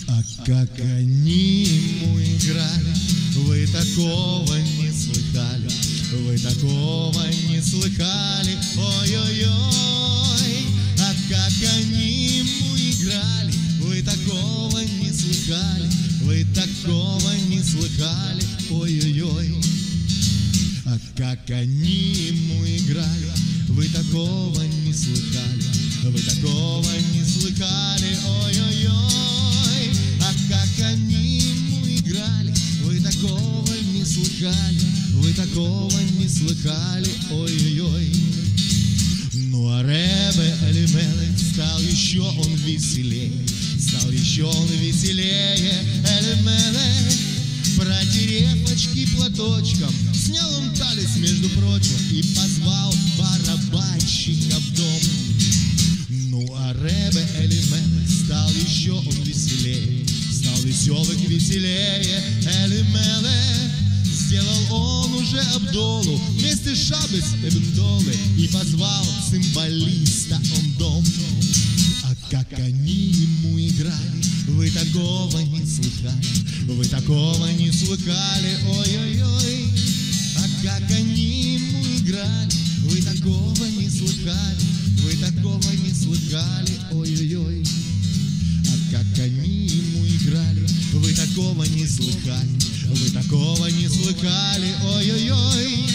А 0.08 0.24
как 0.44 0.80
они 0.80 1.62
ему 1.66 2.18
играли 2.18 2.94
Вы 3.36 3.68
такого 3.68 4.56
не 4.56 4.90
слыхали 4.90 5.91
Вы 6.12 6.38
такого 6.38 7.26
не 7.48 7.60
слыхали? 7.62 8.56
Ой-ой-ой 8.76 10.66
А 11.00 11.14
как 11.28 11.52
они 11.78 12.38
ему 12.38 12.76
играли. 12.76 13.52
Вы 13.80 14.02
такого 14.02 14.78
не 14.80 15.10
слыхали? 15.10 15.88
Вы 16.22 16.46
такого 16.54 17.32
не 17.48 17.62
слыхали? 17.62 18.44
Ой-ой-ой 18.70 19.62
а 20.92 20.98
как 21.16 21.48
они 21.48 22.12
ему 22.12 22.66
играли, 22.66 23.32
вы 23.68 23.88
такого 23.88 24.60
не 24.84 24.92
слыхали, 24.92 25.64
вы 26.02 26.20
такого 26.20 26.90
не 27.14 27.24
слыхали, 27.24 28.18
ой-ой-ой. 28.44 29.90
А 30.20 30.32
как 30.50 30.86
они 30.86 31.38
ему 31.38 31.86
играли, 31.86 32.52
вы 32.82 33.00
такого 33.00 33.72
не 33.94 34.04
слыхали, 34.04 34.91
вы 35.12 35.32
такого 35.34 36.00
не 36.18 36.28
слыхали, 36.28 37.10
ой-ой-ой. 37.30 38.12
Ну 39.34 39.68
а 39.68 39.82
Ребе 39.82 40.54
Элименек 40.70 41.38
стал 41.52 41.80
еще 41.80 42.20
он 42.20 42.54
веселее, 42.64 43.32
стал 43.78 44.10
еще 44.10 44.44
он 44.44 44.68
веселее, 44.68 45.56
Элименек. 45.56 47.18
Протерев 47.76 48.70
очки 48.70 49.06
платочком, 49.16 49.94
снял 50.14 50.52
он 50.54 50.74
талис, 50.74 51.16
между 51.16 51.48
прочим, 51.50 51.96
и 52.10 52.22
позвал 52.34 52.94
барабанщика 53.18 54.56
в 54.56 54.74
дом. 54.76 55.00
Ну 56.08 56.54
а 56.56 56.72
Ребе 56.74 57.26
Элименек 57.38 58.08
стал 58.24 58.50
еще 58.50 58.92
он 58.92 59.22
веселее, 59.24 60.06
стал 60.30 60.60
веселых 60.62 61.18
веселее, 61.28 62.22
Элименек. 62.64 63.71
Сделал 64.32 65.04
он 65.04 65.14
уже 65.16 65.40
Абдолу 65.40 66.16
вместе 66.30 66.74
с 66.74 66.88
Шабес 66.88 67.34
Эбендолы 67.44 68.14
и 68.38 68.48
позвал 68.48 69.04
цимбалиста 69.28 70.36
он 70.56 70.72
дом. 70.78 71.04
А 72.04 72.14
как 72.30 72.58
они 72.58 73.12
ему 73.12 73.60
играли, 73.60 74.24
вы 74.48 74.70
такого 74.70 75.38
не 75.38 75.66
слыхали, 75.66 76.26
вы 76.64 76.86
такого 76.86 77.46
не 77.58 77.70
слыхали, 77.70 78.56
ой-ой-ой. 78.68 79.66
А 80.38 80.48
как 80.62 80.90
они 80.92 81.56
ему 81.56 81.84
играли, 81.98 82.54
вы 82.84 83.02
такого 83.02 83.66
не 83.66 83.90
слыхали, 83.90 84.64
вы 85.02 85.12
такого 85.16 85.72
не 85.72 85.92
слыхали, 85.92 86.72
ой-ой-ой. 86.92 87.66
А 88.66 88.92
как 88.92 89.24
они 89.26 89.66
ему 89.66 90.06
играли, 90.06 90.66
вы 90.94 91.12
такого 91.12 91.64
не 91.64 91.86
слыхали, 91.86 92.61
вы 92.94 93.10
такого 93.10 93.66
не 93.68 93.88
слыхали, 93.88 94.74
ой-ой-ой. 94.84 95.86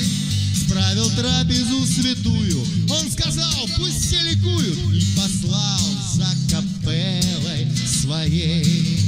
Справил 0.55 1.09
трапезу 1.11 1.85
святую, 1.85 2.65
он 2.89 3.11
сказал, 3.11 3.69
пусть 3.77 4.07
все 4.07 4.21
ликуют, 4.21 4.77
и 4.93 5.05
послал 5.15 5.79
за 6.13 6.27
капеллой 6.49 7.67
своей. 7.85 8.99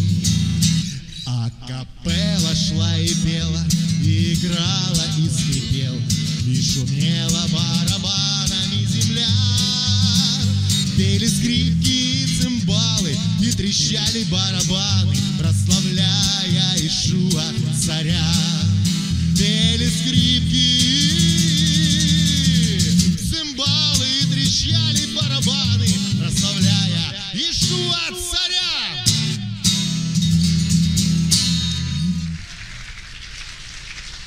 А 1.25 1.49
капелла 1.67 2.55
шла 2.55 2.97
и 2.97 3.13
пела, 3.25 3.65
и 4.03 4.33
играла, 4.33 5.05
и 5.17 5.29
скрипела, 5.29 6.01
и 6.45 6.61
шумела 6.61 7.47
барабанами 7.51 8.85
земля. 8.85 9.27
Пели 10.95 11.27
скрипки 11.27 12.08
и 13.41 13.51
трещали 13.51 14.23
барабаны, 14.25 15.15
прославляя 15.37 16.75
Ишуа 16.77 17.53
царя. 17.79 18.33
Пели 19.37 19.87
скрипки, 19.89 20.79
цимбалы 23.17 24.07
и 24.21 24.25
трещали 24.25 25.05
барабаны, 25.15 25.87
прославляя 26.19 27.15
Ишуа 27.33 28.11
царя. 28.29 29.05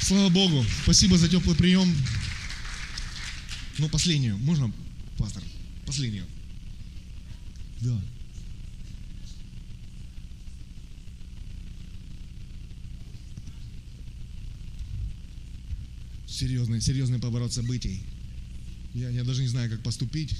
Слава 0.00 0.28
Богу, 0.30 0.64
спасибо 0.84 1.18
за 1.18 1.28
теплый 1.28 1.56
прием. 1.56 1.94
Ну, 3.78 3.88
последнюю, 3.88 4.38
можно, 4.38 4.72
пастор? 5.18 5.42
Последнюю. 5.86 6.26
Да. 7.80 8.00
Серьезный, 16.42 16.80
серьезный 16.80 17.20
поворот 17.20 17.52
событий. 17.52 18.02
Я, 18.94 19.10
я 19.10 19.22
даже 19.22 19.42
не 19.42 19.46
знаю, 19.46 19.70
как 19.70 19.80
поступить, 19.84 20.34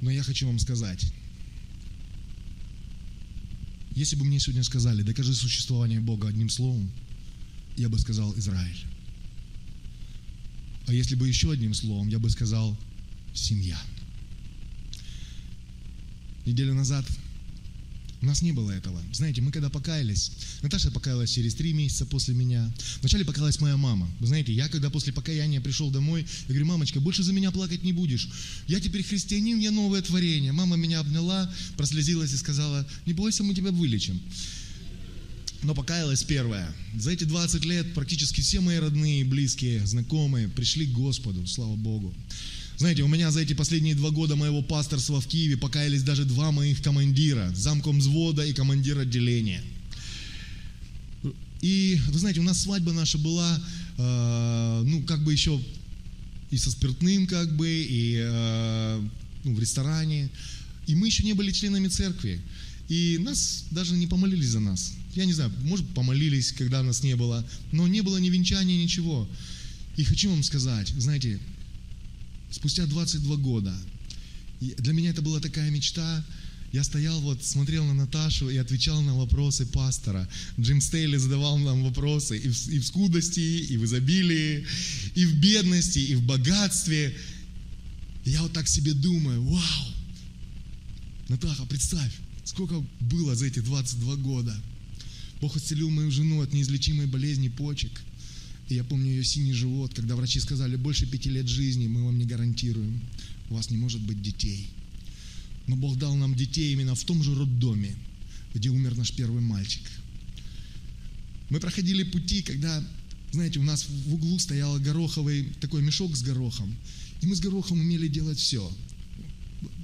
но 0.00 0.08
я 0.08 0.22
хочу 0.22 0.46
вам 0.46 0.60
сказать. 0.60 1.12
Если 3.96 4.14
бы 4.14 4.24
мне 4.24 4.38
сегодня 4.38 4.62
сказали, 4.62 5.02
докажи 5.02 5.34
существование 5.34 5.98
Бога 5.98 6.28
одним 6.28 6.48
словом, 6.48 6.88
я 7.76 7.88
бы 7.88 7.98
сказал 7.98 8.38
Израиль. 8.38 8.84
А 10.86 10.92
если 10.92 11.16
бы 11.16 11.26
еще 11.26 11.50
одним 11.50 11.74
словом, 11.74 12.06
я 12.06 12.20
бы 12.20 12.30
сказал 12.30 12.78
семья. 13.34 13.80
Неделю 16.46 16.74
назад 16.74 17.04
у 18.24 18.26
нас 18.26 18.40
не 18.40 18.52
было 18.52 18.70
этого. 18.70 19.00
Знаете, 19.12 19.42
мы 19.42 19.52
когда 19.52 19.68
покаялись, 19.68 20.32
Наташа 20.62 20.90
покаялась 20.90 21.30
через 21.30 21.54
три 21.54 21.74
месяца 21.74 22.06
после 22.06 22.34
меня. 22.34 22.72
Вначале 23.00 23.24
покаялась 23.24 23.60
моя 23.60 23.76
мама. 23.76 24.10
Вы 24.18 24.26
знаете, 24.26 24.52
я 24.52 24.68
когда 24.68 24.88
после 24.88 25.12
покаяния 25.12 25.60
пришел 25.60 25.90
домой, 25.90 26.22
я 26.22 26.48
говорю, 26.48 26.64
мамочка, 26.64 27.00
больше 27.00 27.22
за 27.22 27.34
меня 27.34 27.50
плакать 27.50 27.82
не 27.82 27.92
будешь. 27.92 28.30
Я 28.66 28.80
теперь 28.80 29.02
христианин, 29.02 29.58
я 29.58 29.70
новое 29.70 30.00
творение. 30.00 30.52
Мама 30.52 30.76
меня 30.76 31.00
обняла, 31.00 31.52
прослезилась 31.76 32.32
и 32.32 32.36
сказала, 32.38 32.88
не 33.04 33.12
бойся, 33.12 33.44
мы 33.44 33.54
тебя 33.54 33.70
вылечим. 33.70 34.18
Но 35.62 35.74
покаялась 35.74 36.24
первая. 36.24 36.74
За 36.96 37.10
эти 37.10 37.24
20 37.24 37.64
лет 37.66 37.92
практически 37.92 38.40
все 38.40 38.60
мои 38.60 38.78
родные, 38.78 39.24
близкие, 39.24 39.86
знакомые 39.86 40.48
пришли 40.48 40.86
к 40.86 40.92
Господу, 40.92 41.46
слава 41.46 41.76
Богу. 41.76 42.14
Знаете, 42.76 43.02
у 43.02 43.08
меня 43.08 43.30
за 43.30 43.40
эти 43.40 43.52
последние 43.52 43.94
два 43.94 44.10
года 44.10 44.34
моего 44.34 44.60
пасторства 44.60 45.20
в 45.20 45.26
Киеве 45.26 45.56
покаялись 45.56 46.02
даже 46.02 46.24
два 46.24 46.50
моих 46.50 46.82
командира, 46.82 47.52
замком 47.54 48.00
взвода 48.00 48.44
и 48.44 48.52
командир 48.52 48.98
отделения. 48.98 49.62
И 51.60 52.00
вы 52.08 52.18
знаете, 52.18 52.40
у 52.40 52.42
нас 52.42 52.60
свадьба 52.60 52.92
наша 52.92 53.16
была, 53.16 53.62
э, 53.96 54.82
ну, 54.84 55.02
как 55.04 55.22
бы 55.22 55.32
еще 55.32 55.62
и 56.50 56.58
со 56.58 56.70
спиртным, 56.70 57.26
как 57.28 57.56
бы, 57.56 57.68
и 57.68 58.16
э, 58.18 59.02
ну, 59.44 59.54
в 59.54 59.60
ресторане. 59.60 60.28
И 60.88 60.96
мы 60.96 61.06
еще 61.06 61.22
не 61.22 61.32
были 61.32 61.52
членами 61.52 61.86
церкви. 61.88 62.40
И 62.88 63.18
нас 63.22 63.66
даже 63.70 63.94
не 63.94 64.08
помолились 64.08 64.48
за 64.48 64.60
нас. 64.60 64.94
Я 65.14 65.24
не 65.26 65.32
знаю, 65.32 65.52
может, 65.62 65.86
помолились, 65.94 66.52
когда 66.52 66.82
нас 66.82 67.04
не 67.04 67.14
было, 67.14 67.46
но 67.70 67.86
не 67.86 68.02
было 68.02 68.18
ни 68.18 68.28
венчания, 68.30 68.82
ничего. 68.82 69.28
И 69.96 70.02
хочу 70.02 70.28
вам 70.28 70.42
сказать, 70.42 70.88
знаете, 70.98 71.38
спустя 72.54 72.86
22 72.86 73.36
года, 73.36 73.74
и 74.60 74.74
для 74.78 74.92
меня 74.92 75.10
это 75.10 75.22
была 75.22 75.40
такая 75.40 75.70
мечта, 75.70 76.24
я 76.72 76.82
стоял 76.84 77.20
вот, 77.20 77.44
смотрел 77.44 77.84
на 77.84 77.94
Наташу 77.94 78.50
и 78.50 78.56
отвечал 78.56 79.00
на 79.02 79.14
вопросы 79.14 79.66
пастора. 79.66 80.28
Джим 80.58 80.80
Стейли 80.80 81.16
задавал 81.16 81.58
нам 81.58 81.84
вопросы 81.84 82.38
и 82.38 82.48
в, 82.48 82.68
и 82.68 82.78
в 82.78 82.86
скудости, 82.86 83.40
и 83.40 83.76
в 83.76 83.84
изобилии, 83.84 84.66
и 85.14 85.24
в 85.24 85.34
бедности, 85.36 85.98
и 85.98 86.14
в 86.14 86.22
богатстве. 86.22 87.16
И 88.24 88.30
я 88.30 88.42
вот 88.42 88.52
так 88.52 88.66
себе 88.66 88.92
думаю, 88.92 89.42
вау, 89.42 89.94
Натаха, 91.28 91.64
представь, 91.66 92.12
сколько 92.44 92.84
было 93.00 93.34
за 93.34 93.46
эти 93.46 93.60
22 93.60 94.16
года. 94.16 94.54
Бог 95.40 95.56
исцелил 95.56 95.90
мою 95.90 96.10
жену 96.10 96.40
от 96.40 96.52
неизлечимой 96.52 97.06
болезни 97.06 97.48
почек. 97.48 98.00
Я 98.68 98.82
помню 98.82 99.10
ее 99.10 99.24
синий 99.24 99.52
живот, 99.52 99.92
когда 99.94 100.16
врачи 100.16 100.40
сказали, 100.40 100.76
больше 100.76 101.06
пяти 101.06 101.28
лет 101.28 101.46
жизни 101.48 101.86
мы 101.86 102.04
вам 102.04 102.18
не 102.18 102.24
гарантируем, 102.24 103.00
у 103.50 103.54
вас 103.54 103.70
не 103.70 103.76
может 103.76 104.00
быть 104.00 104.22
детей. 104.22 104.68
Но 105.66 105.76
Бог 105.76 105.98
дал 105.98 106.14
нам 106.14 106.34
детей 106.34 106.72
именно 106.72 106.94
в 106.94 107.04
том 107.04 107.22
же 107.22 107.34
роддоме, 107.34 107.94
где 108.54 108.70
умер 108.70 108.96
наш 108.96 109.12
первый 109.12 109.42
мальчик. 109.42 109.82
Мы 111.50 111.60
проходили 111.60 112.04
пути, 112.04 112.42
когда, 112.42 112.82
знаете, 113.32 113.60
у 113.60 113.62
нас 113.62 113.86
в 113.86 114.14
углу 114.14 114.38
стоял 114.38 114.78
гороховый 114.78 115.52
такой 115.60 115.82
мешок 115.82 116.16
с 116.16 116.22
горохом, 116.22 116.74
и 117.20 117.26
мы 117.26 117.36
с 117.36 117.40
горохом 117.40 117.80
умели 117.80 118.08
делать 118.08 118.38
все. 118.38 118.70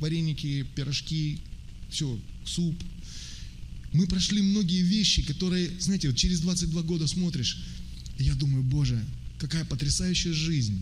Вареники, 0.01 0.67
пирожки, 0.75 1.39
все, 1.91 2.19
суп. 2.45 2.75
Мы 3.93 4.07
прошли 4.07 4.41
многие 4.41 4.83
вещи, 4.83 5.23
которые, 5.23 5.71
знаете, 5.81 6.09
вот 6.09 6.17
через 6.17 6.41
22 6.41 6.83
года 6.83 7.07
смотришь, 7.07 7.59
я 8.23 8.35
думаю, 8.35 8.63
Боже, 8.63 9.03
какая 9.39 9.65
потрясающая 9.65 10.33
жизнь. 10.33 10.81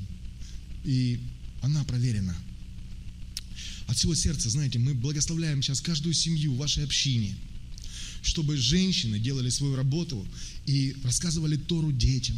И 0.85 1.21
она 1.61 1.85
проверена. 1.85 2.37
От 3.87 3.97
всего 3.97 4.15
сердца, 4.15 4.51
знаете, 4.51 4.79
мы 4.79 4.95
благословляем 4.95 5.63
сейчас 5.63 5.81
каждую 5.81 6.15
семью 6.15 6.55
в 6.55 6.59
вашей 6.59 6.85
общине, 6.85 7.35
чтобы 8.23 8.57
женщины 8.57 9.19
делали 9.19 9.49
свою 9.49 9.77
работу 9.77 10.27
и 10.67 10.95
рассказывали 11.05 11.57
Тору 11.57 11.91
детям. 11.91 12.37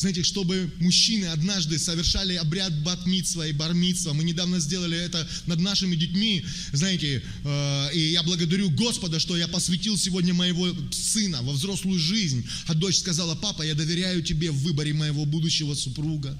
Знаете, 0.00 0.22
чтобы 0.22 0.72
мужчины 0.78 1.26
однажды 1.26 1.78
совершали 1.78 2.34
обряд 2.36 2.72
батмитства 2.82 3.46
и 3.46 3.52
бармитства. 3.52 4.14
Мы 4.14 4.24
недавно 4.24 4.58
сделали 4.58 4.96
это 4.96 5.28
над 5.44 5.60
нашими 5.60 5.94
детьми. 5.94 6.42
Знаете, 6.72 7.22
э, 7.44 7.88
и 7.92 8.12
я 8.12 8.22
благодарю 8.22 8.70
Господа, 8.70 9.20
что 9.20 9.36
я 9.36 9.46
посвятил 9.46 9.98
сегодня 9.98 10.32
моего 10.32 10.74
сына 10.90 11.42
во 11.42 11.52
взрослую 11.52 11.98
жизнь. 11.98 12.46
А 12.64 12.72
дочь 12.72 12.96
сказала, 12.96 13.34
папа, 13.34 13.60
я 13.60 13.74
доверяю 13.74 14.22
тебе 14.22 14.50
в 14.50 14.62
выборе 14.62 14.94
моего 14.94 15.26
будущего 15.26 15.74
супруга 15.74 16.34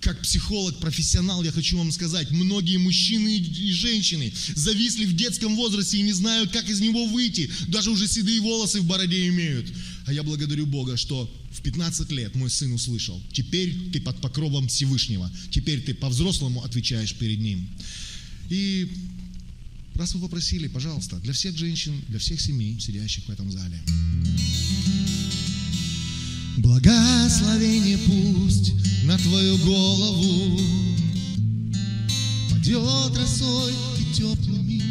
как 0.00 0.20
психолог, 0.20 0.78
профессионал, 0.80 1.42
я 1.42 1.50
хочу 1.50 1.78
вам 1.78 1.90
сказать, 1.90 2.30
многие 2.30 2.76
мужчины 2.76 3.38
и 3.38 3.72
женщины 3.72 4.30
зависли 4.54 5.06
в 5.06 5.16
детском 5.16 5.56
возрасте 5.56 5.96
и 5.96 6.02
не 6.02 6.12
знают, 6.12 6.52
как 6.52 6.68
из 6.68 6.80
него 6.80 7.06
выйти. 7.06 7.50
Даже 7.68 7.90
уже 7.90 8.06
седые 8.06 8.40
волосы 8.42 8.80
в 8.80 8.84
бороде 8.84 9.28
имеют. 9.28 9.72
А 10.06 10.12
я 10.12 10.22
благодарю 10.22 10.66
Бога, 10.66 10.96
что 10.96 11.30
в 11.50 11.62
15 11.62 12.10
лет 12.12 12.34
мой 12.34 12.50
сын 12.50 12.72
услышал, 12.72 13.22
теперь 13.32 13.90
ты 13.90 14.00
под 14.00 14.20
покровом 14.20 14.68
Всевышнего, 14.68 15.30
теперь 15.50 15.82
ты 15.82 15.94
по-взрослому 15.94 16.62
отвечаешь 16.62 17.14
перед 17.14 17.40
ним. 17.40 17.66
И 18.50 18.92
раз 19.94 20.14
вы 20.14 20.20
попросили, 20.20 20.68
пожалуйста, 20.68 21.16
для 21.20 21.32
всех 21.32 21.56
женщин, 21.56 21.94
для 22.08 22.18
всех 22.18 22.40
семей, 22.40 22.78
сидящих 22.78 23.24
в 23.24 23.30
этом 23.30 23.50
зале. 23.50 23.80
Благословение 26.58 27.98
пусть 27.98 28.72
на 29.04 29.18
твою 29.18 29.58
голову 29.58 30.60
Падет 32.50 33.16
росой 33.16 33.72
и 33.98 34.14
теплыми 34.14 34.82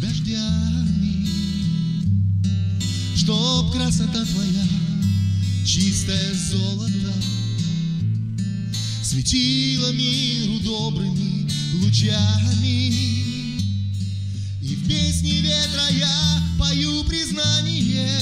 дождями 0.00 0.91
Чтоб 3.22 3.70
красота 3.70 4.24
твоя, 4.24 4.64
чистое 5.64 6.34
золото 6.34 7.14
Светила 9.00 9.92
миру 9.92 10.58
добрыми 10.58 11.48
лучами. 11.74 12.88
И 14.60 14.74
в 14.74 14.88
песне 14.88 15.40
ветра 15.40 15.88
я 15.96 16.42
пою 16.58 17.04
признание 17.04 18.18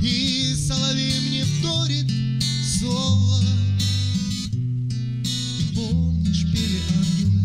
И 0.00 0.54
соловей 0.54 1.18
мне 1.28 1.44
вторит 1.44 2.12
соло 2.78 3.42
помнишь, 5.74 6.46
пели 6.52 6.78
ангелы 6.96 7.40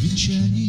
венчание 0.00 0.59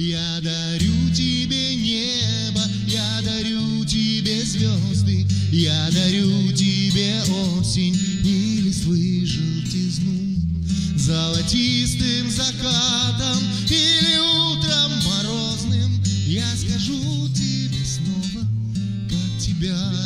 Я 0.00 0.40
дарю 0.40 1.10
тебе 1.12 1.74
небо, 1.74 2.62
я 2.86 3.20
дарю 3.20 3.84
тебе 3.84 4.44
звезды 4.44 5.26
Я 5.50 5.90
дарю 5.90 6.52
тебе 6.52 7.20
осень 7.58 7.98
и 8.22 8.60
листвы 8.60 9.26
желтизну. 9.26 10.36
Золотистым 10.96 12.30
закатом 12.30 13.42
или 13.68 14.18
утром 14.52 14.92
морозным 15.04 16.00
Я 16.28 16.46
скажу 16.54 17.28
тебе 17.30 17.84
снова, 17.84 18.46
как 19.10 19.42
тебя 19.42 19.97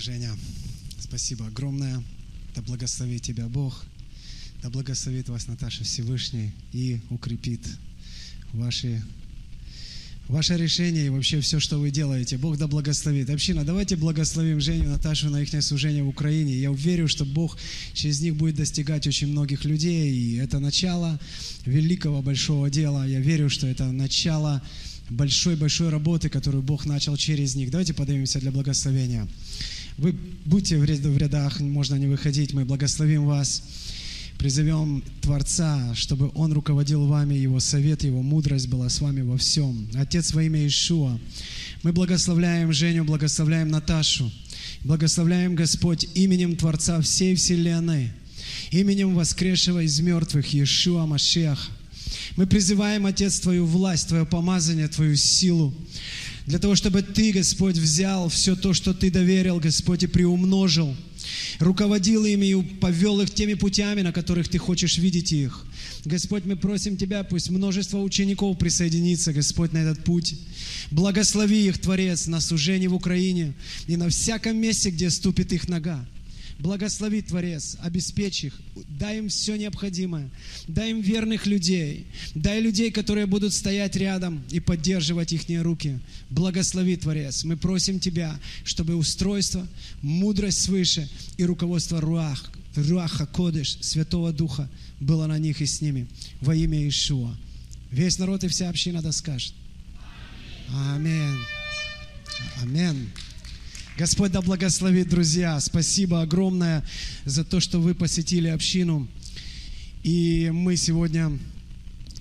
Женя. 0.00 0.30
Спасибо 0.98 1.46
огромное. 1.46 2.02
Да 2.54 2.62
благословит 2.62 3.22
тебя 3.22 3.46
Бог. 3.48 3.84
Да 4.62 4.70
благословит 4.70 5.28
вас 5.28 5.46
Наташа 5.46 5.84
Всевышний 5.84 6.52
и 6.72 7.00
укрепит 7.10 7.60
ваши, 8.52 9.02
ваше 10.26 10.56
решение 10.56 11.06
и 11.06 11.08
вообще 11.10 11.40
все, 11.42 11.60
что 11.60 11.78
вы 11.78 11.90
делаете. 11.90 12.38
Бог 12.38 12.56
да 12.56 12.66
благословит. 12.66 13.28
Община, 13.28 13.64
давайте 13.64 13.96
благословим 13.96 14.58
Женю, 14.60 14.88
Наташу 14.88 15.28
на 15.28 15.42
их 15.42 15.62
служение 15.62 16.02
в 16.02 16.08
Украине. 16.08 16.54
Я 16.54 16.70
уверен, 16.70 17.06
что 17.06 17.26
Бог 17.26 17.58
через 17.92 18.22
них 18.22 18.36
будет 18.36 18.56
достигать 18.56 19.06
очень 19.06 19.26
многих 19.26 19.66
людей. 19.66 20.10
И 20.10 20.36
это 20.36 20.60
начало 20.60 21.20
великого 21.66 22.22
большого 22.22 22.70
дела. 22.70 23.06
Я 23.06 23.20
верю, 23.20 23.50
что 23.50 23.66
это 23.66 23.92
начало 23.92 24.62
большой-большой 25.10 25.88
работы, 25.90 26.28
которую 26.28 26.62
Бог 26.62 26.86
начал 26.86 27.16
через 27.16 27.54
них. 27.54 27.70
Давайте 27.70 27.92
поднимемся 27.92 28.40
для 28.40 28.50
благословения. 28.50 29.28
Вы 29.98 30.14
будьте 30.44 30.78
в 30.78 30.84
ряд- 30.84 31.00
в 31.00 31.16
рядах, 31.18 31.60
можно 31.60 31.96
не 31.96 32.06
выходить, 32.06 32.52
мы 32.52 32.64
благословим 32.64 33.26
вас. 33.26 33.62
Призовем 34.38 35.02
Творца, 35.20 35.94
чтобы 35.94 36.30
Он 36.34 36.52
руководил 36.54 37.06
вами, 37.06 37.34
Его 37.34 37.60
совет, 37.60 38.04
Его 38.04 38.22
мудрость 38.22 38.68
была 38.68 38.88
с 38.88 39.00
вами 39.02 39.20
во 39.20 39.36
всем. 39.36 39.86
Отец 39.94 40.32
во 40.32 40.42
имя 40.42 40.66
Ишуа, 40.66 41.18
мы 41.82 41.92
благословляем 41.92 42.72
Женю, 42.72 43.04
благословляем 43.04 43.68
Наташу, 43.68 44.32
благословляем 44.82 45.54
Господь 45.54 46.08
именем 46.14 46.56
Творца 46.56 47.02
всей 47.02 47.34
вселенной, 47.34 48.12
именем 48.70 49.14
воскресшего 49.14 49.82
из 49.84 50.00
мертвых 50.00 50.54
Иешуа 50.54 51.04
Машеха. 51.04 51.70
Мы 52.36 52.46
призываем, 52.46 53.04
Отец, 53.04 53.40
Твою 53.40 53.66
власть, 53.66 54.08
Твое 54.08 54.24
помазание, 54.24 54.88
Твою 54.88 55.16
силу, 55.16 55.74
для 56.46 56.58
того, 56.58 56.74
чтобы 56.74 57.02
Ты, 57.02 57.32
Господь, 57.32 57.76
взял 57.76 58.28
все 58.28 58.56
то, 58.56 58.72
что 58.72 58.94
Ты 58.94 59.10
доверил, 59.10 59.60
Господь, 59.60 60.02
и 60.02 60.06
приумножил, 60.06 60.96
руководил 61.58 62.24
ими 62.24 62.46
и 62.46 62.62
повел 62.62 63.20
их 63.20 63.30
теми 63.30 63.54
путями, 63.54 64.02
на 64.02 64.12
которых 64.12 64.48
Ты 64.48 64.58
хочешь 64.58 64.98
видеть 64.98 65.32
их. 65.32 65.66
Господь, 66.04 66.44
мы 66.44 66.56
просим 66.56 66.96
Тебя, 66.96 67.24
пусть 67.24 67.50
множество 67.50 67.98
учеников 67.98 68.58
присоединится, 68.58 69.32
Господь, 69.32 69.72
на 69.72 69.78
этот 69.78 70.04
путь. 70.04 70.34
Благослови 70.90 71.66
их, 71.66 71.78
Творец, 71.78 72.26
на 72.26 72.40
служении 72.40 72.86
в 72.86 72.94
Украине 72.94 73.54
и 73.86 73.96
на 73.96 74.08
всяком 74.08 74.56
месте, 74.56 74.90
где 74.90 75.10
ступит 75.10 75.52
их 75.52 75.68
нога. 75.68 76.04
Благослови, 76.60 77.22
Творец, 77.22 77.78
обеспечь 77.80 78.44
их, 78.44 78.60
дай 78.86 79.18
им 79.18 79.30
все 79.30 79.56
необходимое, 79.56 80.28
дай 80.68 80.90
им 80.90 81.00
верных 81.00 81.46
людей, 81.46 82.06
дай 82.34 82.60
людей, 82.60 82.90
которые 82.90 83.24
будут 83.24 83.54
стоять 83.54 83.96
рядом 83.96 84.44
и 84.50 84.60
поддерживать 84.60 85.32
их 85.32 85.48
руки. 85.62 85.98
Благослови, 86.28 86.96
Творец, 86.96 87.44
мы 87.44 87.56
просим 87.56 87.98
Тебя, 87.98 88.38
чтобы 88.62 88.94
устройство, 88.94 89.66
мудрость 90.02 90.60
свыше 90.60 91.08
и 91.38 91.44
руководство 91.44 91.98
Руах, 91.98 92.52
Руаха 92.76 93.24
Кодыш, 93.24 93.78
Святого 93.80 94.30
Духа 94.30 94.68
было 95.00 95.26
на 95.26 95.38
них 95.38 95.62
и 95.62 95.66
с 95.66 95.80
ними 95.80 96.08
во 96.42 96.54
имя 96.54 96.86
Ишуа. 96.86 97.34
Весь 97.90 98.18
народ 98.18 98.44
и 98.44 98.48
вся 98.48 98.68
община 98.68 99.00
да 99.00 99.12
скажет. 99.12 99.54
Аминь. 100.68 101.38
Аминь. 102.60 103.08
Господь 104.00 104.32
да 104.32 104.40
благословит, 104.40 105.10
друзья. 105.10 105.60
Спасибо 105.60 106.22
огромное 106.22 106.82
за 107.26 107.44
то, 107.44 107.60
что 107.60 107.82
вы 107.82 107.94
посетили 107.94 108.48
общину. 108.48 109.06
И 110.02 110.48
мы 110.54 110.78
сегодня 110.78 111.38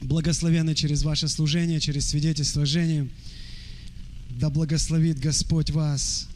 благословены 0.01 0.75
через 0.75 1.03
ваше 1.03 1.29
служение, 1.29 1.79
через 1.79 2.09
свидетельство 2.09 2.65
Жени. 2.65 3.09
Да 4.29 4.49
благословит 4.49 5.19
Господь 5.19 5.71
вас 5.71 6.27